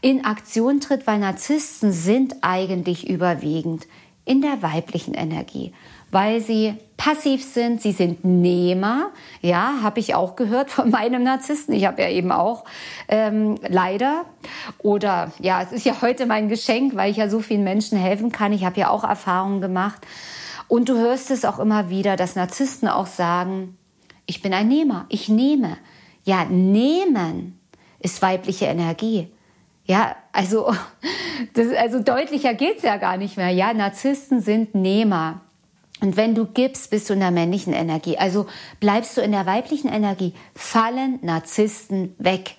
in 0.00 0.24
Aktion 0.24 0.80
tritt, 0.80 1.06
weil 1.06 1.18
Narzissten 1.18 1.92
sind 1.92 2.36
eigentlich 2.42 3.08
überwiegend 3.08 3.86
in 4.24 4.42
der 4.42 4.60
weiblichen 4.60 5.14
Energie, 5.14 5.72
weil 6.10 6.40
sie 6.40 6.74
passiv 6.96 7.44
sind, 7.44 7.80
sie 7.80 7.92
sind 7.92 8.24
Nehmer. 8.24 9.10
Ja, 9.40 9.74
habe 9.82 10.00
ich 10.00 10.14
auch 10.14 10.34
gehört 10.34 10.70
von 10.70 10.90
meinem 10.90 11.22
Narzissten. 11.22 11.74
Ich 11.74 11.86
habe 11.86 12.02
ja 12.02 12.10
eben 12.10 12.32
auch 12.32 12.64
ähm, 13.08 13.56
leider 13.66 14.24
oder 14.78 15.32
ja, 15.38 15.62
es 15.62 15.72
ist 15.72 15.86
ja 15.86 16.02
heute 16.02 16.26
mein 16.26 16.48
Geschenk, 16.48 16.96
weil 16.96 17.10
ich 17.10 17.18
ja 17.18 17.28
so 17.28 17.40
vielen 17.40 17.64
Menschen 17.64 17.98
helfen 17.98 18.32
kann. 18.32 18.52
Ich 18.52 18.64
habe 18.64 18.80
ja 18.80 18.90
auch 18.90 19.04
Erfahrungen 19.04 19.60
gemacht 19.60 20.06
und 20.68 20.88
du 20.88 20.96
hörst 20.96 21.30
es 21.30 21.44
auch 21.44 21.60
immer 21.60 21.88
wieder, 21.88 22.16
dass 22.16 22.34
Narzissten 22.34 22.88
auch 22.88 23.06
sagen: 23.06 23.76
Ich 24.26 24.42
bin 24.42 24.52
ein 24.52 24.68
Nehmer, 24.68 25.06
ich 25.08 25.28
nehme. 25.28 25.78
Ja, 26.24 26.44
nehmen 26.44 27.60
ist 28.00 28.20
weibliche 28.20 28.66
Energie. 28.66 29.28
Ja, 29.86 30.16
also, 30.32 30.74
das, 31.54 31.72
also 31.72 32.02
deutlicher 32.02 32.54
geht's 32.54 32.82
ja 32.82 32.96
gar 32.96 33.16
nicht 33.16 33.36
mehr. 33.36 33.50
Ja, 33.50 33.72
Narzissten 33.72 34.40
sind 34.40 34.74
Nehmer. 34.74 35.40
Und 36.00 36.16
wenn 36.16 36.34
du 36.34 36.44
gibst, 36.44 36.90
bist 36.90 37.08
du 37.08 37.14
in 37.14 37.20
der 37.20 37.30
männlichen 37.30 37.72
Energie. 37.72 38.18
Also 38.18 38.46
bleibst 38.80 39.16
du 39.16 39.22
in 39.22 39.32
der 39.32 39.46
weiblichen 39.46 39.88
Energie, 39.88 40.34
fallen 40.54 41.18
Narzissten 41.22 42.14
weg 42.18 42.56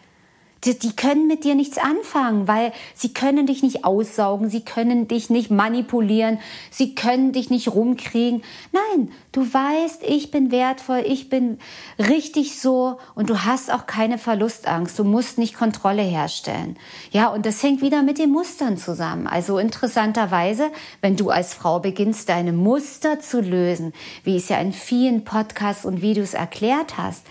die, 0.64 0.78
die 0.78 0.96
können 0.96 1.28
mit 1.28 1.44
dir 1.44 1.56
nichts 1.56 1.78
anfangen, 1.78 2.48
weil 2.48 2.72
sie 2.96 3.14
können 3.14 3.46
dich 3.46 3.64
nicht 3.64 3.86
aussaugen, 3.86 4.50
sie 4.50 4.62
können 4.62 5.08
dich 5.08 5.30
nicht 5.30 5.52
manipulieren, 5.52 6.40
sie 6.72 6.96
können 6.96 7.32
dich 7.32 7.50
nicht 7.50 7.70
rumkriegen. 7.70 8.44
Nein, 8.72 9.12
du 9.32 9.42
weißt, 9.42 10.04
ich 10.04 10.32
bin 10.32 10.52
wertvoll, 10.52 11.04
ich 11.06 11.30
bin 11.30 11.60
richtig 12.00 12.60
so 12.60 12.98
und 13.16 13.30
du 13.30 13.46
hast 13.46 13.72
auch 13.72 13.86
keine 13.86 14.18
Verlustangst. 14.18 14.98
Du 14.98 15.04
musst 15.04 15.38
nicht 15.38 15.56
Kontrolle 15.56 16.02
herstellen. 16.02 16.78
Ja, 17.12 17.28
und 17.28 17.46
das 17.46 17.62
hängt 17.62 17.82
wieder 17.82 18.02
mit 18.02 18.18
den 18.18 18.32
Mustern 18.32 18.78
zusammen. 18.78 19.28
Also 19.28 19.60
interessanterweise, 19.60 20.72
wenn 21.02 21.16
du 21.16 21.30
als 21.30 21.54
Frau 21.54 21.80
beginnst, 21.80 22.30
deine 22.30 22.54
Muster 22.54 23.20
zu 23.20 23.42
lösen, 23.42 23.94
wie 24.24 24.38
es 24.38 24.50
ja 24.50 24.58
in 24.58 24.74
vielen 24.74 25.24
Podcasts 25.24 25.86
und 25.86 26.02
Videos 26.02 26.34
erklärt 26.34 26.98
hast, 26.98 27.26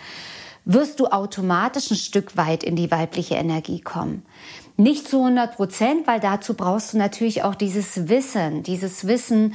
wirst 0.66 1.00
du 1.00 1.07
automatisch 1.07 1.90
ein 1.90 1.96
Stück 1.96 2.37
weit 2.37 2.62
in 2.62 2.76
die 2.76 2.90
weibliche 2.90 3.37
Energie 3.37 3.81
kommen. 3.81 4.26
Nicht 4.76 5.09
zu 5.09 5.20
100 5.20 5.57
Prozent, 5.57 6.07
weil 6.07 6.20
dazu 6.20 6.52
brauchst 6.52 6.92
du 6.92 6.98
natürlich 6.98 7.44
auch 7.44 7.55
dieses 7.55 8.09
Wissen, 8.09 8.62
dieses 8.62 9.07
Wissen 9.07 9.55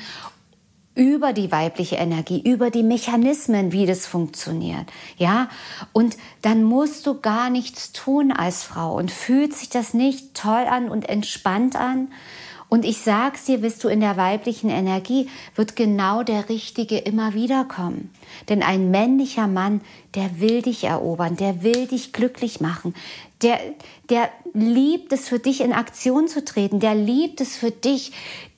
über 0.95 1.31
die 1.31 1.51
weibliche 1.51 1.97
Energie, 1.97 2.41
über 2.41 2.69
die 2.69 2.83
Mechanismen, 2.83 3.71
wie 3.71 3.85
das 3.85 4.07
funktioniert. 4.07 4.87
Ja, 5.17 5.49
und 5.93 6.17
dann 6.41 6.63
musst 6.63 7.05
du 7.05 7.21
gar 7.21 7.49
nichts 7.49 7.91
tun 7.91 8.31
als 8.31 8.63
Frau 8.63 8.95
und 8.95 9.11
fühlt 9.11 9.53
sich 9.53 9.69
das 9.69 9.93
nicht 9.93 10.33
toll 10.33 10.65
an 10.69 10.89
und 10.89 11.07
entspannt 11.07 11.75
an, 11.75 12.09
und 12.71 12.85
ich 12.85 12.99
sag's 12.99 13.43
dir, 13.43 13.57
bist 13.57 13.83
du 13.83 13.89
in 13.89 13.99
der 13.99 14.15
weiblichen 14.15 14.69
Energie, 14.69 15.27
wird 15.55 15.75
genau 15.75 16.23
der 16.23 16.47
Richtige 16.47 16.99
immer 16.99 17.33
wieder 17.33 17.65
kommen. 17.65 18.09
Denn 18.47 18.63
ein 18.63 18.89
männlicher 18.89 19.47
Mann, 19.47 19.81
der 20.15 20.39
will 20.39 20.61
dich 20.61 20.85
erobern, 20.85 21.35
der 21.35 21.63
will 21.63 21.87
dich 21.87 22.13
glücklich 22.13 22.61
machen, 22.61 22.95
der, 23.41 23.59
der 24.09 24.29
liebt 24.53 25.11
es 25.11 25.27
für 25.27 25.37
dich 25.37 25.59
in 25.59 25.73
Aktion 25.73 26.29
zu 26.29 26.45
treten, 26.45 26.79
der 26.79 26.95
liebt 26.95 27.41
es 27.41 27.57
für 27.57 27.71
dich, 27.71 28.13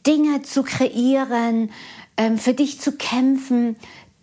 Dinge 0.06 0.44
zu 0.44 0.62
kreieren, 0.62 1.72
ähm, 2.16 2.38
für 2.38 2.54
dich 2.54 2.80
zu 2.80 2.92
kämpfen. 2.92 3.78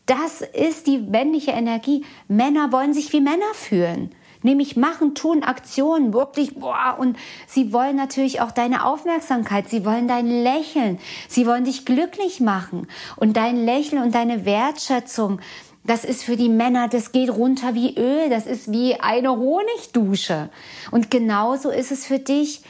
Das 0.07 0.41
ist 0.41 0.87
die 0.87 0.99
männliche 0.99 1.51
Energie. 1.51 2.05
Männer 2.29 2.71
wollen 2.71 2.95
sich 2.95 3.13
wie 3.13 3.21
Männer 3.21 3.55
fühlen 3.55 4.15
nämlich 4.43 4.77
machen, 4.77 5.15
tun, 5.15 5.43
Aktionen, 5.43 6.13
wirklich, 6.13 6.55
boah, 6.55 6.97
und 6.99 7.17
sie 7.47 7.73
wollen 7.73 7.97
natürlich 7.97 8.41
auch 8.41 8.51
deine 8.51 8.85
Aufmerksamkeit, 8.85 9.69
sie 9.69 9.85
wollen 9.85 10.09
dein 10.09 10.27
Lächeln, 10.27 10.99
sie 11.29 11.47
wollen 11.47 11.65
dich 11.65 11.85
glücklich 11.85 12.41
machen 12.41 12.89
und 13.17 13.37
dein 13.37 13.65
Lächeln 13.65 14.03
und 14.03 14.15
deine 14.15 14.45
Wertschätzung, 14.45 15.41
das 15.85 16.05
ist 16.05 16.25
für 16.25 16.37
die 16.37 16.49
Männer, 16.49 16.89
das 16.89 17.13
geht 17.13 17.31
runter 17.31 17.75
wie 17.75 17.97
Öl, 17.97 18.29
das 18.29 18.47
ist 18.47 18.71
wie 18.71 19.01
eine 19.01 19.31
Honigdusche. 19.31 20.51
Und 20.91 21.11
genauso 21.11 21.71
ist 21.71 21.91
es 21.91 22.07
für 22.07 22.19
dich, 22.19 22.63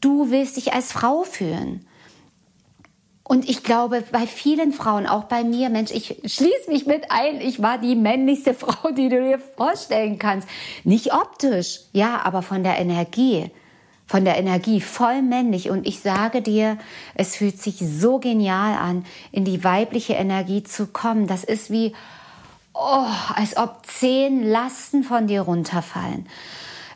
du 0.00 0.30
willst 0.30 0.56
dich 0.56 0.72
als 0.72 0.92
Frau 0.92 1.22
fühlen. 1.22 1.86
Und 3.32 3.48
ich 3.48 3.62
glaube, 3.62 4.04
bei 4.12 4.26
vielen 4.26 4.74
Frauen, 4.74 5.06
auch 5.06 5.24
bei 5.24 5.42
mir, 5.42 5.70
Mensch, 5.70 5.90
ich 5.90 6.20
schließe 6.22 6.68
mich 6.68 6.84
mit 6.84 7.10
ein, 7.10 7.40
ich 7.40 7.62
war 7.62 7.78
die 7.78 7.96
männlichste 7.96 8.52
Frau, 8.62 8.90
die 8.90 9.08
du 9.08 9.22
dir 9.22 9.38
vorstellen 9.56 10.18
kannst. 10.18 10.46
Nicht 10.84 11.14
optisch, 11.14 11.80
ja, 11.94 12.20
aber 12.24 12.42
von 12.42 12.62
der 12.62 12.78
Energie. 12.78 13.50
Von 14.06 14.26
der 14.26 14.36
Energie 14.36 14.82
voll 14.82 15.22
männlich. 15.22 15.70
Und 15.70 15.86
ich 15.86 16.00
sage 16.00 16.42
dir, 16.42 16.76
es 17.14 17.34
fühlt 17.34 17.58
sich 17.58 17.76
so 17.78 18.18
genial 18.18 18.76
an, 18.76 19.06
in 19.30 19.46
die 19.46 19.64
weibliche 19.64 20.12
Energie 20.12 20.62
zu 20.62 20.88
kommen. 20.88 21.26
Das 21.26 21.42
ist 21.42 21.70
wie, 21.70 21.94
oh, 22.74 23.06
als 23.34 23.56
ob 23.56 23.86
zehn 23.86 24.46
Lasten 24.46 25.04
von 25.04 25.26
dir 25.26 25.40
runterfallen. 25.40 26.26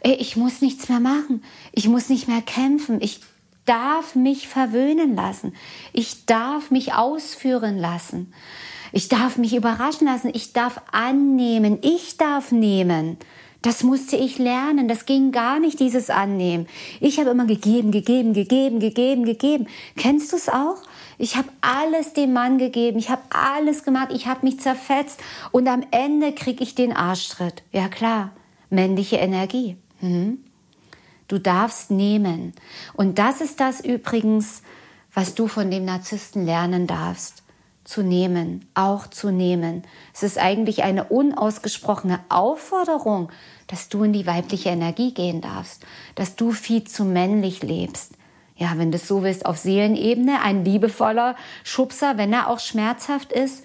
Ich 0.03 0.37
muss 0.37 0.61
nichts 0.61 0.90
mehr 0.90 1.01
machen. 1.01 1.42
Ich 1.72 1.88
muss 1.88 2.11
nicht 2.11 2.29
mehr 2.29 2.42
kämpfen. 2.42 3.01
Ich 3.01 3.20
darf 3.66 4.14
mich 4.14 4.48
verwöhnen 4.48 5.14
lassen. 5.14 5.55
Ich 5.92 6.24
darf 6.24 6.70
mich 6.70 6.94
ausführen 6.94 7.79
lassen. 7.79 8.33
Ich 8.92 9.09
darf 9.09 9.37
mich 9.37 9.55
überraschen 9.55 10.07
lassen. 10.07 10.31
Ich 10.33 10.52
darf 10.52 10.81
annehmen. 10.90 11.79
Ich 11.83 12.16
darf 12.16 12.52
nehmen. 12.52 13.18
Das 13.62 13.83
musste 13.83 14.16
ich 14.16 14.38
lernen. 14.38 14.88
Das 14.88 15.07
ging 15.07 15.33
gar 15.33 15.59
nicht, 15.59 15.81
dieses 15.81 16.09
Annehmen. 16.09 16.66
Ich 17.00 17.18
habe 17.18 17.31
immer 17.31 17.46
gegeben, 17.46 17.90
gegeben, 17.90 18.33
gegeben, 18.33 18.79
gegeben, 18.81 19.24
gegeben. 19.24 19.66
Kennst 19.96 20.33
du 20.33 20.37
es 20.37 20.48
auch? 20.48 20.76
Ich 21.18 21.37
habe 21.37 21.48
alles 21.61 22.12
dem 22.12 22.33
Mann 22.33 22.59
gegeben. 22.59 22.98
Ich 22.98 23.11
habe 23.11 23.22
alles 23.31 23.83
gemacht. 23.83 24.09
Ich 24.12 24.26
habe 24.26 24.46
mich 24.46 24.61
zerfetzt. 24.61 25.20
Und 25.50 25.66
am 25.66 25.83
Ende 25.90 26.33
kriege 26.33 26.62
ich 26.62 26.74
den 26.74 26.92
Arschtritt. 26.92 27.64
Ja 27.72 27.88
klar, 27.88 28.31
männliche 28.70 29.16
Energie. 29.16 29.76
Mhm. 30.00 30.46
Du 31.29 31.39
darfst 31.39 31.91
nehmen. 31.91 32.53
Und 32.95 33.19
das 33.19 33.41
ist 33.41 33.61
das 33.61 33.81
übrigens, 33.81 34.62
was 35.12 35.35
du 35.35 35.49
von 35.49 35.71
dem 35.71 35.85
Narzissten 35.85 36.45
lernen 36.45 36.87
darfst. 36.87 37.43
Zu 37.85 38.03
nehmen, 38.03 38.69
auch 38.75 39.07
zu 39.07 39.31
nehmen. 39.31 39.85
Es 40.12 40.25
ist 40.25 40.39
eigentlich 40.39 40.83
eine 40.83 41.05
unausgesprochene 41.05 42.19
Aufforderung, 42.29 43.31
dass 43.69 43.89
du 43.89 44.03
in 44.03 44.12
die 44.12 44.27
weibliche 44.27 44.71
Energie 44.71 45.15
gehen 45.15 45.41
darfst, 45.41 45.87
dass 46.17 46.35
du 46.35 46.51
viel 46.51 46.83
zu 46.83 47.05
männlich 47.05 47.62
lebst. 47.62 48.15
Ja, 48.57 48.73
wenn 48.77 48.91
du 48.91 48.97
es 48.97 49.07
so 49.07 49.23
willst, 49.23 49.47
auf 49.47 49.59
Seelenebene, 49.59 50.41
ein 50.43 50.65
liebevoller 50.65 51.37
Schubser, 51.62 52.17
wenn 52.17 52.33
er 52.33 52.49
auch 52.49 52.59
schmerzhaft 52.59 53.33
ist, 53.33 53.62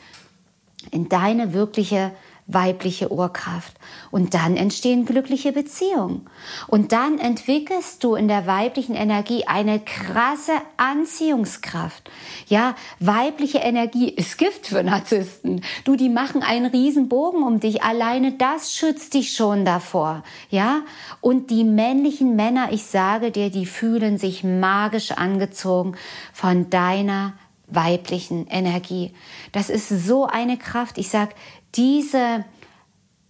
in 0.91 1.09
deine 1.09 1.53
wirkliche 1.53 2.11
weibliche 2.53 3.11
Urkraft. 3.11 3.73
Und 4.11 4.33
dann 4.33 4.57
entstehen 4.57 5.05
glückliche 5.05 5.51
Beziehungen. 5.51 6.29
Und 6.67 6.91
dann 6.91 7.19
entwickelst 7.19 8.03
du 8.03 8.15
in 8.15 8.27
der 8.27 8.47
weiblichen 8.47 8.95
Energie 8.95 9.45
eine 9.47 9.79
krasse 9.79 10.53
Anziehungskraft. 10.77 12.09
Ja, 12.47 12.75
weibliche 12.99 13.59
Energie 13.59 14.09
ist 14.09 14.37
Gift 14.37 14.67
für 14.67 14.83
Narzissten. 14.83 15.61
Du, 15.83 15.95
die 15.95 16.09
machen 16.09 16.43
einen 16.43 16.65
riesen 16.65 17.09
Bogen 17.09 17.43
um 17.43 17.59
dich. 17.59 17.83
Alleine 17.83 18.33
das 18.33 18.73
schützt 18.73 19.13
dich 19.13 19.33
schon 19.33 19.65
davor. 19.65 20.23
Ja, 20.49 20.81
und 21.21 21.49
die 21.49 21.63
männlichen 21.63 22.35
Männer, 22.35 22.69
ich 22.71 22.83
sage 22.83 23.31
dir, 23.31 23.49
die 23.49 23.65
fühlen 23.65 24.17
sich 24.17 24.43
magisch 24.43 25.11
angezogen 25.11 25.95
von 26.33 26.69
deiner 26.69 27.33
weiblichen 27.71 28.47
Energie. 28.47 29.13
Das 29.51 29.69
ist 29.69 29.89
so 29.89 30.25
eine 30.25 30.57
Kraft. 30.57 30.97
Ich 30.97 31.09
sag, 31.09 31.29
diese 31.75 32.45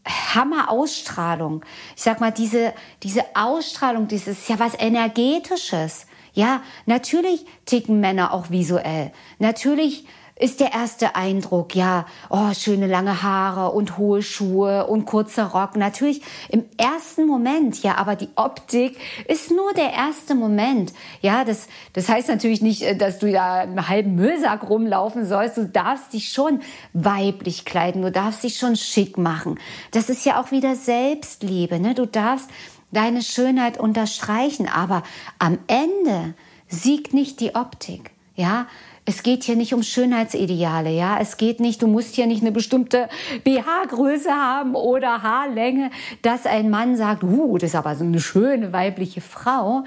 Hammer-Ausstrahlung, 0.06 1.64
ich 1.96 2.02
sag 2.02 2.22
mal, 2.22 2.32
diese, 2.32 2.74
diese 3.04 3.24
Ausstrahlung, 3.36 4.08
dieses 4.08 4.48
ja 4.48 4.60
was 4.60 4.74
Energetisches. 4.80 6.08
Ja, 6.34 6.62
natürlich 6.86 7.46
ticken 7.66 8.00
Männer 8.00 8.34
auch 8.34 8.50
visuell. 8.50 9.12
Natürlich 9.40 10.06
ist 10.36 10.60
der 10.60 10.74
erste 10.74 11.16
Eindruck, 11.16 11.76
ja, 11.76 12.06
oh, 12.30 12.52
schöne 12.54 12.88
lange 12.88 13.22
Haare 13.22 13.72
und 13.72 13.98
hohe 13.98 14.24
Schuhe 14.24 14.88
und 14.88 15.06
kurzer 15.06 15.46
Rock. 15.46 15.76
Natürlich 15.76 16.22
im 16.50 16.66
ersten 16.78 17.28
Moment, 17.28 17.84
ja, 17.84 17.98
aber 17.98 18.16
die 18.16 18.30
Optik 18.36 18.98
ist 19.28 19.52
nur 19.52 19.74
der 19.74 19.94
erste 19.94 20.34
Moment. 20.34 20.94
Ja, 21.22 21.44
das, 21.44 21.68
das 21.94 22.10
heißt 22.10 22.28
natürlich 22.28 22.62
nicht, 22.62 22.82
äh, 22.82 22.96
dass 22.96 23.20
du 23.20 23.32
da 23.32 23.62
einen 23.62 23.88
halben 23.88 24.16
Müllsack 24.16 24.68
rumlaufen 24.68 25.26
sollst. 25.26 25.58
Du 25.58 25.68
darfst 25.68 26.14
dich 26.14 26.30
schon 26.30 26.62
weiblich 26.94 27.66
kleiden. 27.66 28.02
Du 28.02 28.12
darfst 28.12 28.44
dich 28.44 28.58
schon 28.58 28.76
schick 28.76 29.18
machen. 29.18 29.60
Das 29.92 30.10
ist 30.10 30.26
ja 30.26 30.42
auch 30.42 30.52
wieder 30.52 30.76
Selbstliebe, 30.76 31.80
ne? 31.80 31.94
Du 31.94 32.08
darfst 32.08 32.50
deine 32.92 33.22
Schönheit 33.22 33.80
unterstreichen. 33.80 34.68
Aber 34.68 35.04
am 35.40 35.60
Ende 35.68 36.34
siegt 36.68 37.14
nicht 37.14 37.40
die 37.40 37.56
Optik. 37.56 38.12
Ja, 38.36 38.66
es 39.12 39.24
geht 39.24 39.44
hier 39.44 39.58
nicht 39.58 39.74
um 39.74 39.84
Schönheitsideale, 39.84 40.90
ja. 40.90 41.20
Es 41.20 41.36
geht 41.36 41.60
nicht, 41.60 41.82
du 41.82 41.88
musst 41.88 42.16
hier 42.16 42.28
nicht 42.28 42.42
eine 42.42 42.54
bestimmte 42.54 43.10
BH-Größe 43.44 44.32
haben 44.32 44.74
oder 44.74 45.22
Haarlänge, 45.22 45.92
dass 46.22 46.46
ein 46.46 46.70
Mann 46.70 46.96
sagt, 46.96 47.22
uh, 47.22 47.58
das 47.58 47.72
ist 47.72 47.76
aber 47.76 47.96
so 47.96 48.06
eine 48.06 48.22
schöne 48.22 48.72
weibliche 48.72 49.20
Frau. 49.20 49.84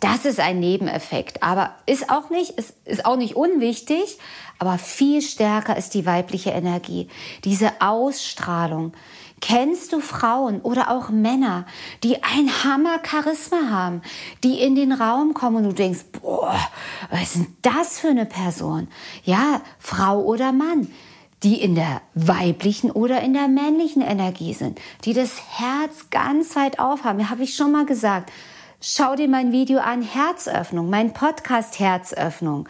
Das 0.00 0.24
ist 0.24 0.40
ein 0.40 0.60
Nebeneffekt, 0.60 1.42
aber 1.42 1.74
ist 1.84 2.08
auch 2.08 2.30
nicht, 2.30 2.52
ist, 2.52 2.74
ist 2.86 3.04
auch 3.04 3.16
nicht 3.16 3.36
unwichtig, 3.36 4.16
aber 4.58 4.78
viel 4.78 5.20
stärker 5.20 5.76
ist 5.76 5.92
die 5.92 6.06
weibliche 6.06 6.50
Energie, 6.50 7.08
diese 7.44 7.70
Ausstrahlung. 7.80 8.94
Kennst 9.42 9.92
du 9.92 9.98
Frauen 9.98 10.60
oder 10.60 10.88
auch 10.88 11.10
Männer, 11.10 11.66
die 12.04 12.22
ein 12.22 12.48
Hammer 12.62 13.00
Charisma 13.04 13.70
haben, 13.70 14.00
die 14.44 14.60
in 14.60 14.76
den 14.76 14.92
Raum 14.92 15.34
kommen 15.34 15.56
und 15.56 15.64
du 15.64 15.72
denkst, 15.72 16.04
boah, 16.22 16.56
was 17.10 17.22
ist 17.22 17.34
denn 17.34 17.56
das 17.60 17.98
für 17.98 18.08
eine 18.08 18.24
Person? 18.24 18.86
Ja, 19.24 19.60
Frau 19.80 20.22
oder 20.22 20.52
Mann, 20.52 20.92
die 21.42 21.60
in 21.60 21.74
der 21.74 22.02
weiblichen 22.14 22.92
oder 22.92 23.20
in 23.20 23.34
der 23.34 23.48
männlichen 23.48 24.00
Energie 24.00 24.54
sind, 24.54 24.80
die 25.04 25.12
das 25.12 25.42
Herz 25.58 26.08
ganz 26.10 26.54
weit 26.54 26.78
aufhaben. 26.78 27.28
Habe 27.28 27.42
ich 27.42 27.56
schon 27.56 27.72
mal 27.72 27.84
gesagt. 27.84 28.30
Schau 28.80 29.16
dir 29.16 29.28
mein 29.28 29.50
Video 29.50 29.80
an, 29.80 30.02
Herzöffnung, 30.02 30.88
mein 30.88 31.12
Podcast 31.12 31.80
Herzöffnung. 31.80 32.68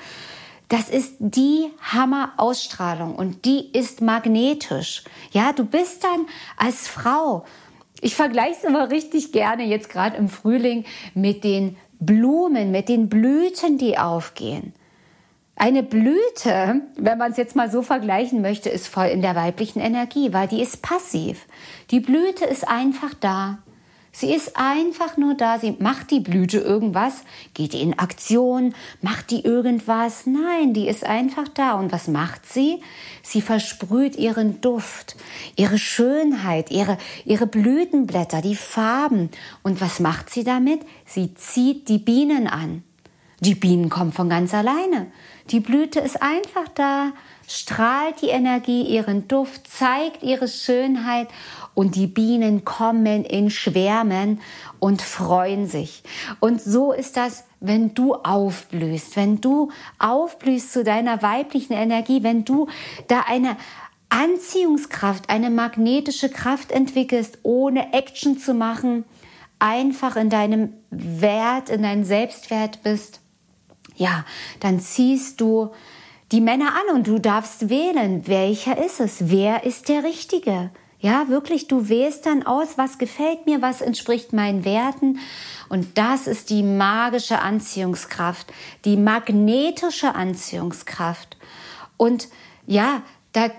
Das 0.72 0.88
ist 0.88 1.16
die 1.18 1.70
Hammer-Ausstrahlung 1.82 3.14
und 3.14 3.44
die 3.44 3.70
ist 3.76 4.00
magnetisch. 4.00 5.04
Ja, 5.30 5.52
du 5.52 5.66
bist 5.66 6.02
dann 6.02 6.24
als 6.56 6.88
Frau. 6.88 7.44
Ich 8.00 8.14
vergleiche 8.14 8.56
es 8.56 8.64
immer 8.64 8.90
richtig 8.90 9.32
gerne 9.32 9.64
jetzt 9.64 9.90
gerade 9.90 10.16
im 10.16 10.30
Frühling 10.30 10.86
mit 11.12 11.44
den 11.44 11.76
Blumen, 12.00 12.70
mit 12.70 12.88
den 12.88 13.10
Blüten, 13.10 13.76
die 13.76 13.98
aufgehen. 13.98 14.72
Eine 15.56 15.82
Blüte, 15.82 16.80
wenn 16.96 17.18
man 17.18 17.32
es 17.32 17.36
jetzt 17.36 17.54
mal 17.54 17.70
so 17.70 17.82
vergleichen 17.82 18.40
möchte, 18.40 18.70
ist 18.70 18.88
voll 18.88 19.08
in 19.08 19.20
der 19.20 19.36
weiblichen 19.36 19.80
Energie, 19.80 20.32
weil 20.32 20.48
die 20.48 20.62
ist 20.62 20.80
passiv. 20.80 21.48
Die 21.90 22.00
Blüte 22.00 22.46
ist 22.46 22.66
einfach 22.66 23.12
da. 23.20 23.58
Sie 24.14 24.34
ist 24.34 24.58
einfach 24.58 25.16
nur 25.16 25.34
da. 25.34 25.58
Sie 25.58 25.74
macht 25.78 26.10
die 26.10 26.20
Blüte 26.20 26.58
irgendwas, 26.58 27.24
geht 27.54 27.72
in 27.72 27.98
Aktion, 27.98 28.74
macht 29.00 29.30
die 29.30 29.42
irgendwas. 29.42 30.26
Nein, 30.26 30.74
die 30.74 30.86
ist 30.86 31.04
einfach 31.04 31.48
da. 31.48 31.72
Und 31.72 31.92
was 31.92 32.08
macht 32.08 32.44
sie? 32.46 32.82
Sie 33.22 33.40
versprüht 33.40 34.16
ihren 34.16 34.60
Duft, 34.60 35.16
ihre 35.56 35.78
Schönheit, 35.78 36.70
ihre, 36.70 36.98
ihre 37.24 37.46
Blütenblätter, 37.46 38.42
die 38.42 38.56
Farben. 38.56 39.30
Und 39.62 39.80
was 39.80 39.98
macht 39.98 40.28
sie 40.28 40.44
damit? 40.44 40.82
Sie 41.06 41.34
zieht 41.34 41.88
die 41.88 41.98
Bienen 41.98 42.46
an. 42.46 42.84
Die 43.42 43.56
Bienen 43.56 43.88
kommen 43.88 44.12
von 44.12 44.28
ganz 44.28 44.54
alleine. 44.54 45.10
Die 45.50 45.58
Blüte 45.58 45.98
ist 45.98 46.22
einfach 46.22 46.68
da, 46.76 47.10
strahlt 47.48 48.22
die 48.22 48.28
Energie, 48.28 48.82
ihren 48.82 49.26
Duft, 49.26 49.66
zeigt 49.66 50.22
ihre 50.22 50.46
Schönheit 50.46 51.26
und 51.74 51.96
die 51.96 52.06
Bienen 52.06 52.64
kommen 52.64 53.24
in 53.24 53.50
Schwärmen 53.50 54.40
und 54.78 55.02
freuen 55.02 55.66
sich. 55.66 56.04
Und 56.38 56.62
so 56.62 56.92
ist 56.92 57.16
das, 57.16 57.42
wenn 57.58 57.94
du 57.94 58.14
aufblühst, 58.14 59.16
wenn 59.16 59.40
du 59.40 59.72
aufblühst 59.98 60.72
zu 60.72 60.84
deiner 60.84 61.20
weiblichen 61.20 61.72
Energie, 61.72 62.22
wenn 62.22 62.44
du 62.44 62.68
da 63.08 63.24
eine 63.26 63.56
Anziehungskraft, 64.08 65.28
eine 65.28 65.50
magnetische 65.50 66.28
Kraft 66.28 66.70
entwickelst, 66.70 67.38
ohne 67.42 67.92
Action 67.92 68.38
zu 68.38 68.54
machen, 68.54 69.04
einfach 69.58 70.14
in 70.14 70.30
deinem 70.30 70.74
Wert, 70.90 71.70
in 71.70 71.82
deinem 71.82 72.04
Selbstwert 72.04 72.84
bist, 72.84 73.21
ja, 74.02 74.24
dann 74.60 74.80
ziehst 74.80 75.40
du 75.40 75.70
die 76.32 76.40
Männer 76.40 76.72
an 76.74 76.96
und 76.96 77.06
du 77.06 77.18
darfst 77.18 77.68
wählen, 77.68 78.26
welcher 78.26 78.82
ist 78.84 79.00
es, 79.00 79.30
wer 79.30 79.64
ist 79.64 79.88
der 79.88 80.02
Richtige. 80.02 80.70
Ja, 80.98 81.28
wirklich, 81.28 81.68
du 81.68 81.88
wählst 81.88 82.26
dann 82.26 82.44
aus, 82.44 82.78
was 82.78 82.98
gefällt 82.98 83.46
mir, 83.46 83.60
was 83.62 83.80
entspricht 83.80 84.32
meinen 84.32 84.64
Werten. 84.64 85.18
Und 85.68 85.98
das 85.98 86.26
ist 86.26 86.50
die 86.50 86.62
magische 86.62 87.40
Anziehungskraft, 87.40 88.52
die 88.84 88.96
magnetische 88.96 90.14
Anziehungskraft. 90.14 91.36
Und 91.96 92.28
ja, 92.66 93.02
da, 93.32 93.50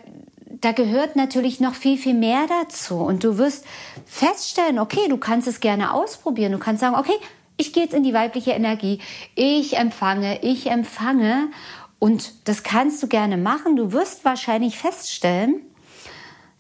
da 0.62 0.72
gehört 0.72 1.16
natürlich 1.16 1.60
noch 1.60 1.76
viel, 1.76 1.98
viel 1.98 2.14
mehr 2.14 2.46
dazu. 2.48 2.96
Und 2.96 3.24
du 3.24 3.38
wirst 3.38 3.66
feststellen, 4.06 4.80
okay, 4.80 5.08
du 5.10 5.18
kannst 5.18 5.48
es 5.48 5.60
gerne 5.60 5.94
ausprobieren. 5.94 6.54
Du 6.54 6.60
kannst 6.60 6.82
sagen, 6.82 6.96
okay, 6.96 7.18
ich 7.58 7.74
gehe 7.74 7.84
jetzt 7.84 7.94
in 7.94 8.04
die 8.04 8.13
weibliche 8.13 8.52
Energie. 8.52 9.00
Ich 9.36 9.78
empfange, 9.78 10.42
ich 10.44 10.68
empfange. 10.68 11.50
Und 12.00 12.48
das 12.48 12.63
kannst 12.63 13.02
du 13.02 13.08
gerne 13.08 13.38
machen. 13.38 13.76
Du 13.76 13.92
wirst 13.92 14.26
wahrscheinlich 14.26 14.78
feststellen, 14.78 15.62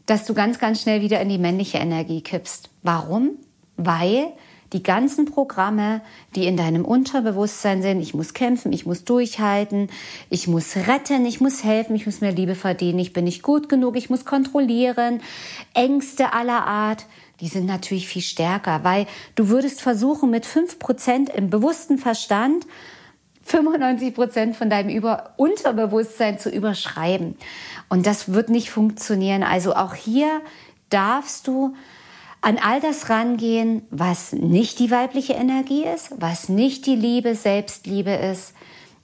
dass 0.05 0.25
du 0.25 0.33
ganz, 0.33 0.59
ganz 0.59 0.81
schnell 0.81 1.01
wieder 1.01 1.19
in 1.21 1.29
die 1.29 1.37
männliche 1.37 1.77
Energie 1.77 2.21
kippst. 2.21 2.69
Warum? 2.81 3.31
Weil 3.75 4.33
die 4.73 4.83
ganzen 4.83 5.25
Programme, 5.25 6.01
die 6.35 6.47
in 6.47 6.57
deinem 6.57 6.83
Unterbewusstsein 6.83 7.81
sind, 7.81 8.01
ich 8.01 8.13
muss 8.13 8.33
kämpfen, 8.33 8.73
ich 8.73 8.85
muss 8.85 9.03
durchhalten, 9.03 9.89
ich 10.29 10.47
muss 10.47 10.75
retten, 10.75 11.25
ich 11.25 11.39
muss 11.39 11.63
helfen, 11.63 11.95
ich 11.95 12.05
muss 12.05 12.21
mehr 12.21 12.31
Liebe 12.31 12.55
verdienen, 12.55 12.99
ich 12.99 13.13
bin 13.13 13.25
nicht 13.25 13.43
gut 13.43 13.69
genug, 13.69 13.95
ich 13.95 14.09
muss 14.09 14.25
kontrollieren, 14.25 15.21
Ängste 15.75 16.33
aller 16.33 16.65
Art, 16.65 17.05
die 17.43 17.49
sind 17.49 17.65
natürlich 17.65 18.07
viel 18.07 18.21
stärker, 18.21 18.85
weil 18.85 19.05
du 19.35 19.49
würdest 19.49 19.81
versuchen, 19.81 20.29
mit 20.29 20.45
fünf 20.45 20.79
Prozent 20.79 21.27
im 21.27 21.49
bewussten 21.49 21.97
Verstand 21.97 22.65
95 23.43 24.15
Prozent 24.15 24.55
von 24.55 24.69
deinem 24.69 24.87
Über 24.87 25.33
Unterbewusstsein 25.35 26.39
zu 26.39 26.49
überschreiben. 26.49 27.35
Und 27.89 28.05
das 28.05 28.31
wird 28.31 28.47
nicht 28.47 28.69
funktionieren. 28.69 29.43
Also 29.43 29.75
auch 29.75 29.93
hier 29.93 30.39
darfst 30.89 31.47
du 31.47 31.75
an 32.39 32.57
all 32.57 32.79
das 32.79 33.09
rangehen, 33.09 33.81
was 33.89 34.31
nicht 34.31 34.79
die 34.79 34.89
weibliche 34.89 35.33
Energie 35.33 35.83
ist, 35.83 36.13
was 36.21 36.47
nicht 36.47 36.85
die 36.85 36.95
Liebe, 36.95 37.35
Selbstliebe 37.35 38.11
ist, 38.11 38.53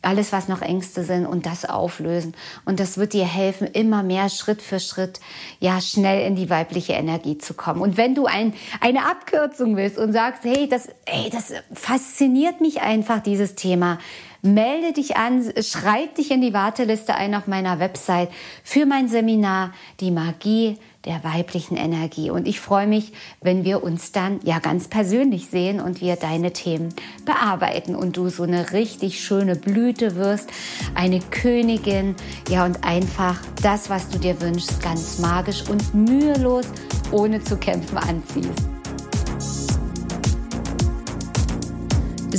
alles, 0.02 0.32
was 0.32 0.48
noch 0.48 0.62
Ängste 0.62 1.04
sind 1.04 1.26
und 1.26 1.46
das 1.46 1.66
auflösen. 1.66 2.34
Und 2.66 2.80
das 2.80 2.98
wird 2.98 3.14
dir 3.14 3.26
helfen, 3.26 3.68
immer 3.68 4.02
mehr 4.02 4.30
Schritt 4.30 4.62
für 4.62 4.80
Schritt, 4.80 5.20
ja, 5.60 5.82
schnell 5.82 6.26
in 6.26 6.36
die 6.36 6.50
weibliche 6.50 6.94
Energie 6.94 7.38
zu 7.38 7.54
kommen. 7.54 7.82
Und 7.82 7.98
wenn 7.98 8.16
du 8.16 8.26
ein, 8.26 8.54
eine 8.80 9.10
Abkürzung 9.10 9.76
willst 9.76 9.98
und 9.98 10.14
sagst, 10.14 10.44
hey, 10.44 10.70
das, 10.70 10.88
hey, 11.06 11.30
das 11.30 11.54
fasziniert 11.74 12.62
mich 12.62 12.82
einfach, 12.82 13.20
dieses 13.20 13.56
Thema, 13.56 14.00
melde 14.42 14.94
dich 14.94 15.18
an, 15.18 15.52
schreib 15.62 16.16
dich 16.16 16.32
in 16.32 16.40
die 16.40 16.54
Warteliste 16.54 17.16
ein 17.16 17.36
auf 17.36 17.48
meiner 17.48 17.80
Website 17.80 18.30
für 18.64 18.86
mein 18.86 19.10
Seminar 19.10 19.74
Die 20.00 20.12
Magie 20.12 20.78
der 21.06 21.24
weiblichen 21.24 21.78
Energie. 21.78 22.30
Und 22.30 22.48
ich 22.48 22.60
freue 22.60 22.88
mich, 22.88 23.14
wenn 23.42 23.64
wir 23.64 23.84
uns 23.84 24.12
dann 24.12 24.40
ja 24.44 24.60
ganz 24.60 24.88
persönlich 24.88 25.48
sehen 25.48 25.80
und 25.80 26.02
wir 26.02 26.16
deine 26.16 26.52
Themen 26.52 26.94
bearbeiten 27.26 27.96
und 27.96 28.18
du 28.18 28.30
so 28.30 28.44
eine 28.44 28.74
richtig 28.74 29.24
schöne 29.24 29.56
Blüte 29.56 30.16
wirst, 30.16 30.50
eine 30.96 31.20
Königin, 31.20 32.16
ja 32.50 32.66
und 32.66 32.84
einfach 32.84 33.40
das, 33.62 33.90
was 33.90 34.10
du 34.10 34.20
dir 34.20 34.42
wünschst, 34.42 34.82
ganz 34.82 35.20
magisch 35.20 35.64
und 35.70 35.94
mühelos, 35.94 36.66
ohne 37.12 37.44
zu 37.44 37.58
kämpfen 37.58 37.98
anziehst. 37.98 38.79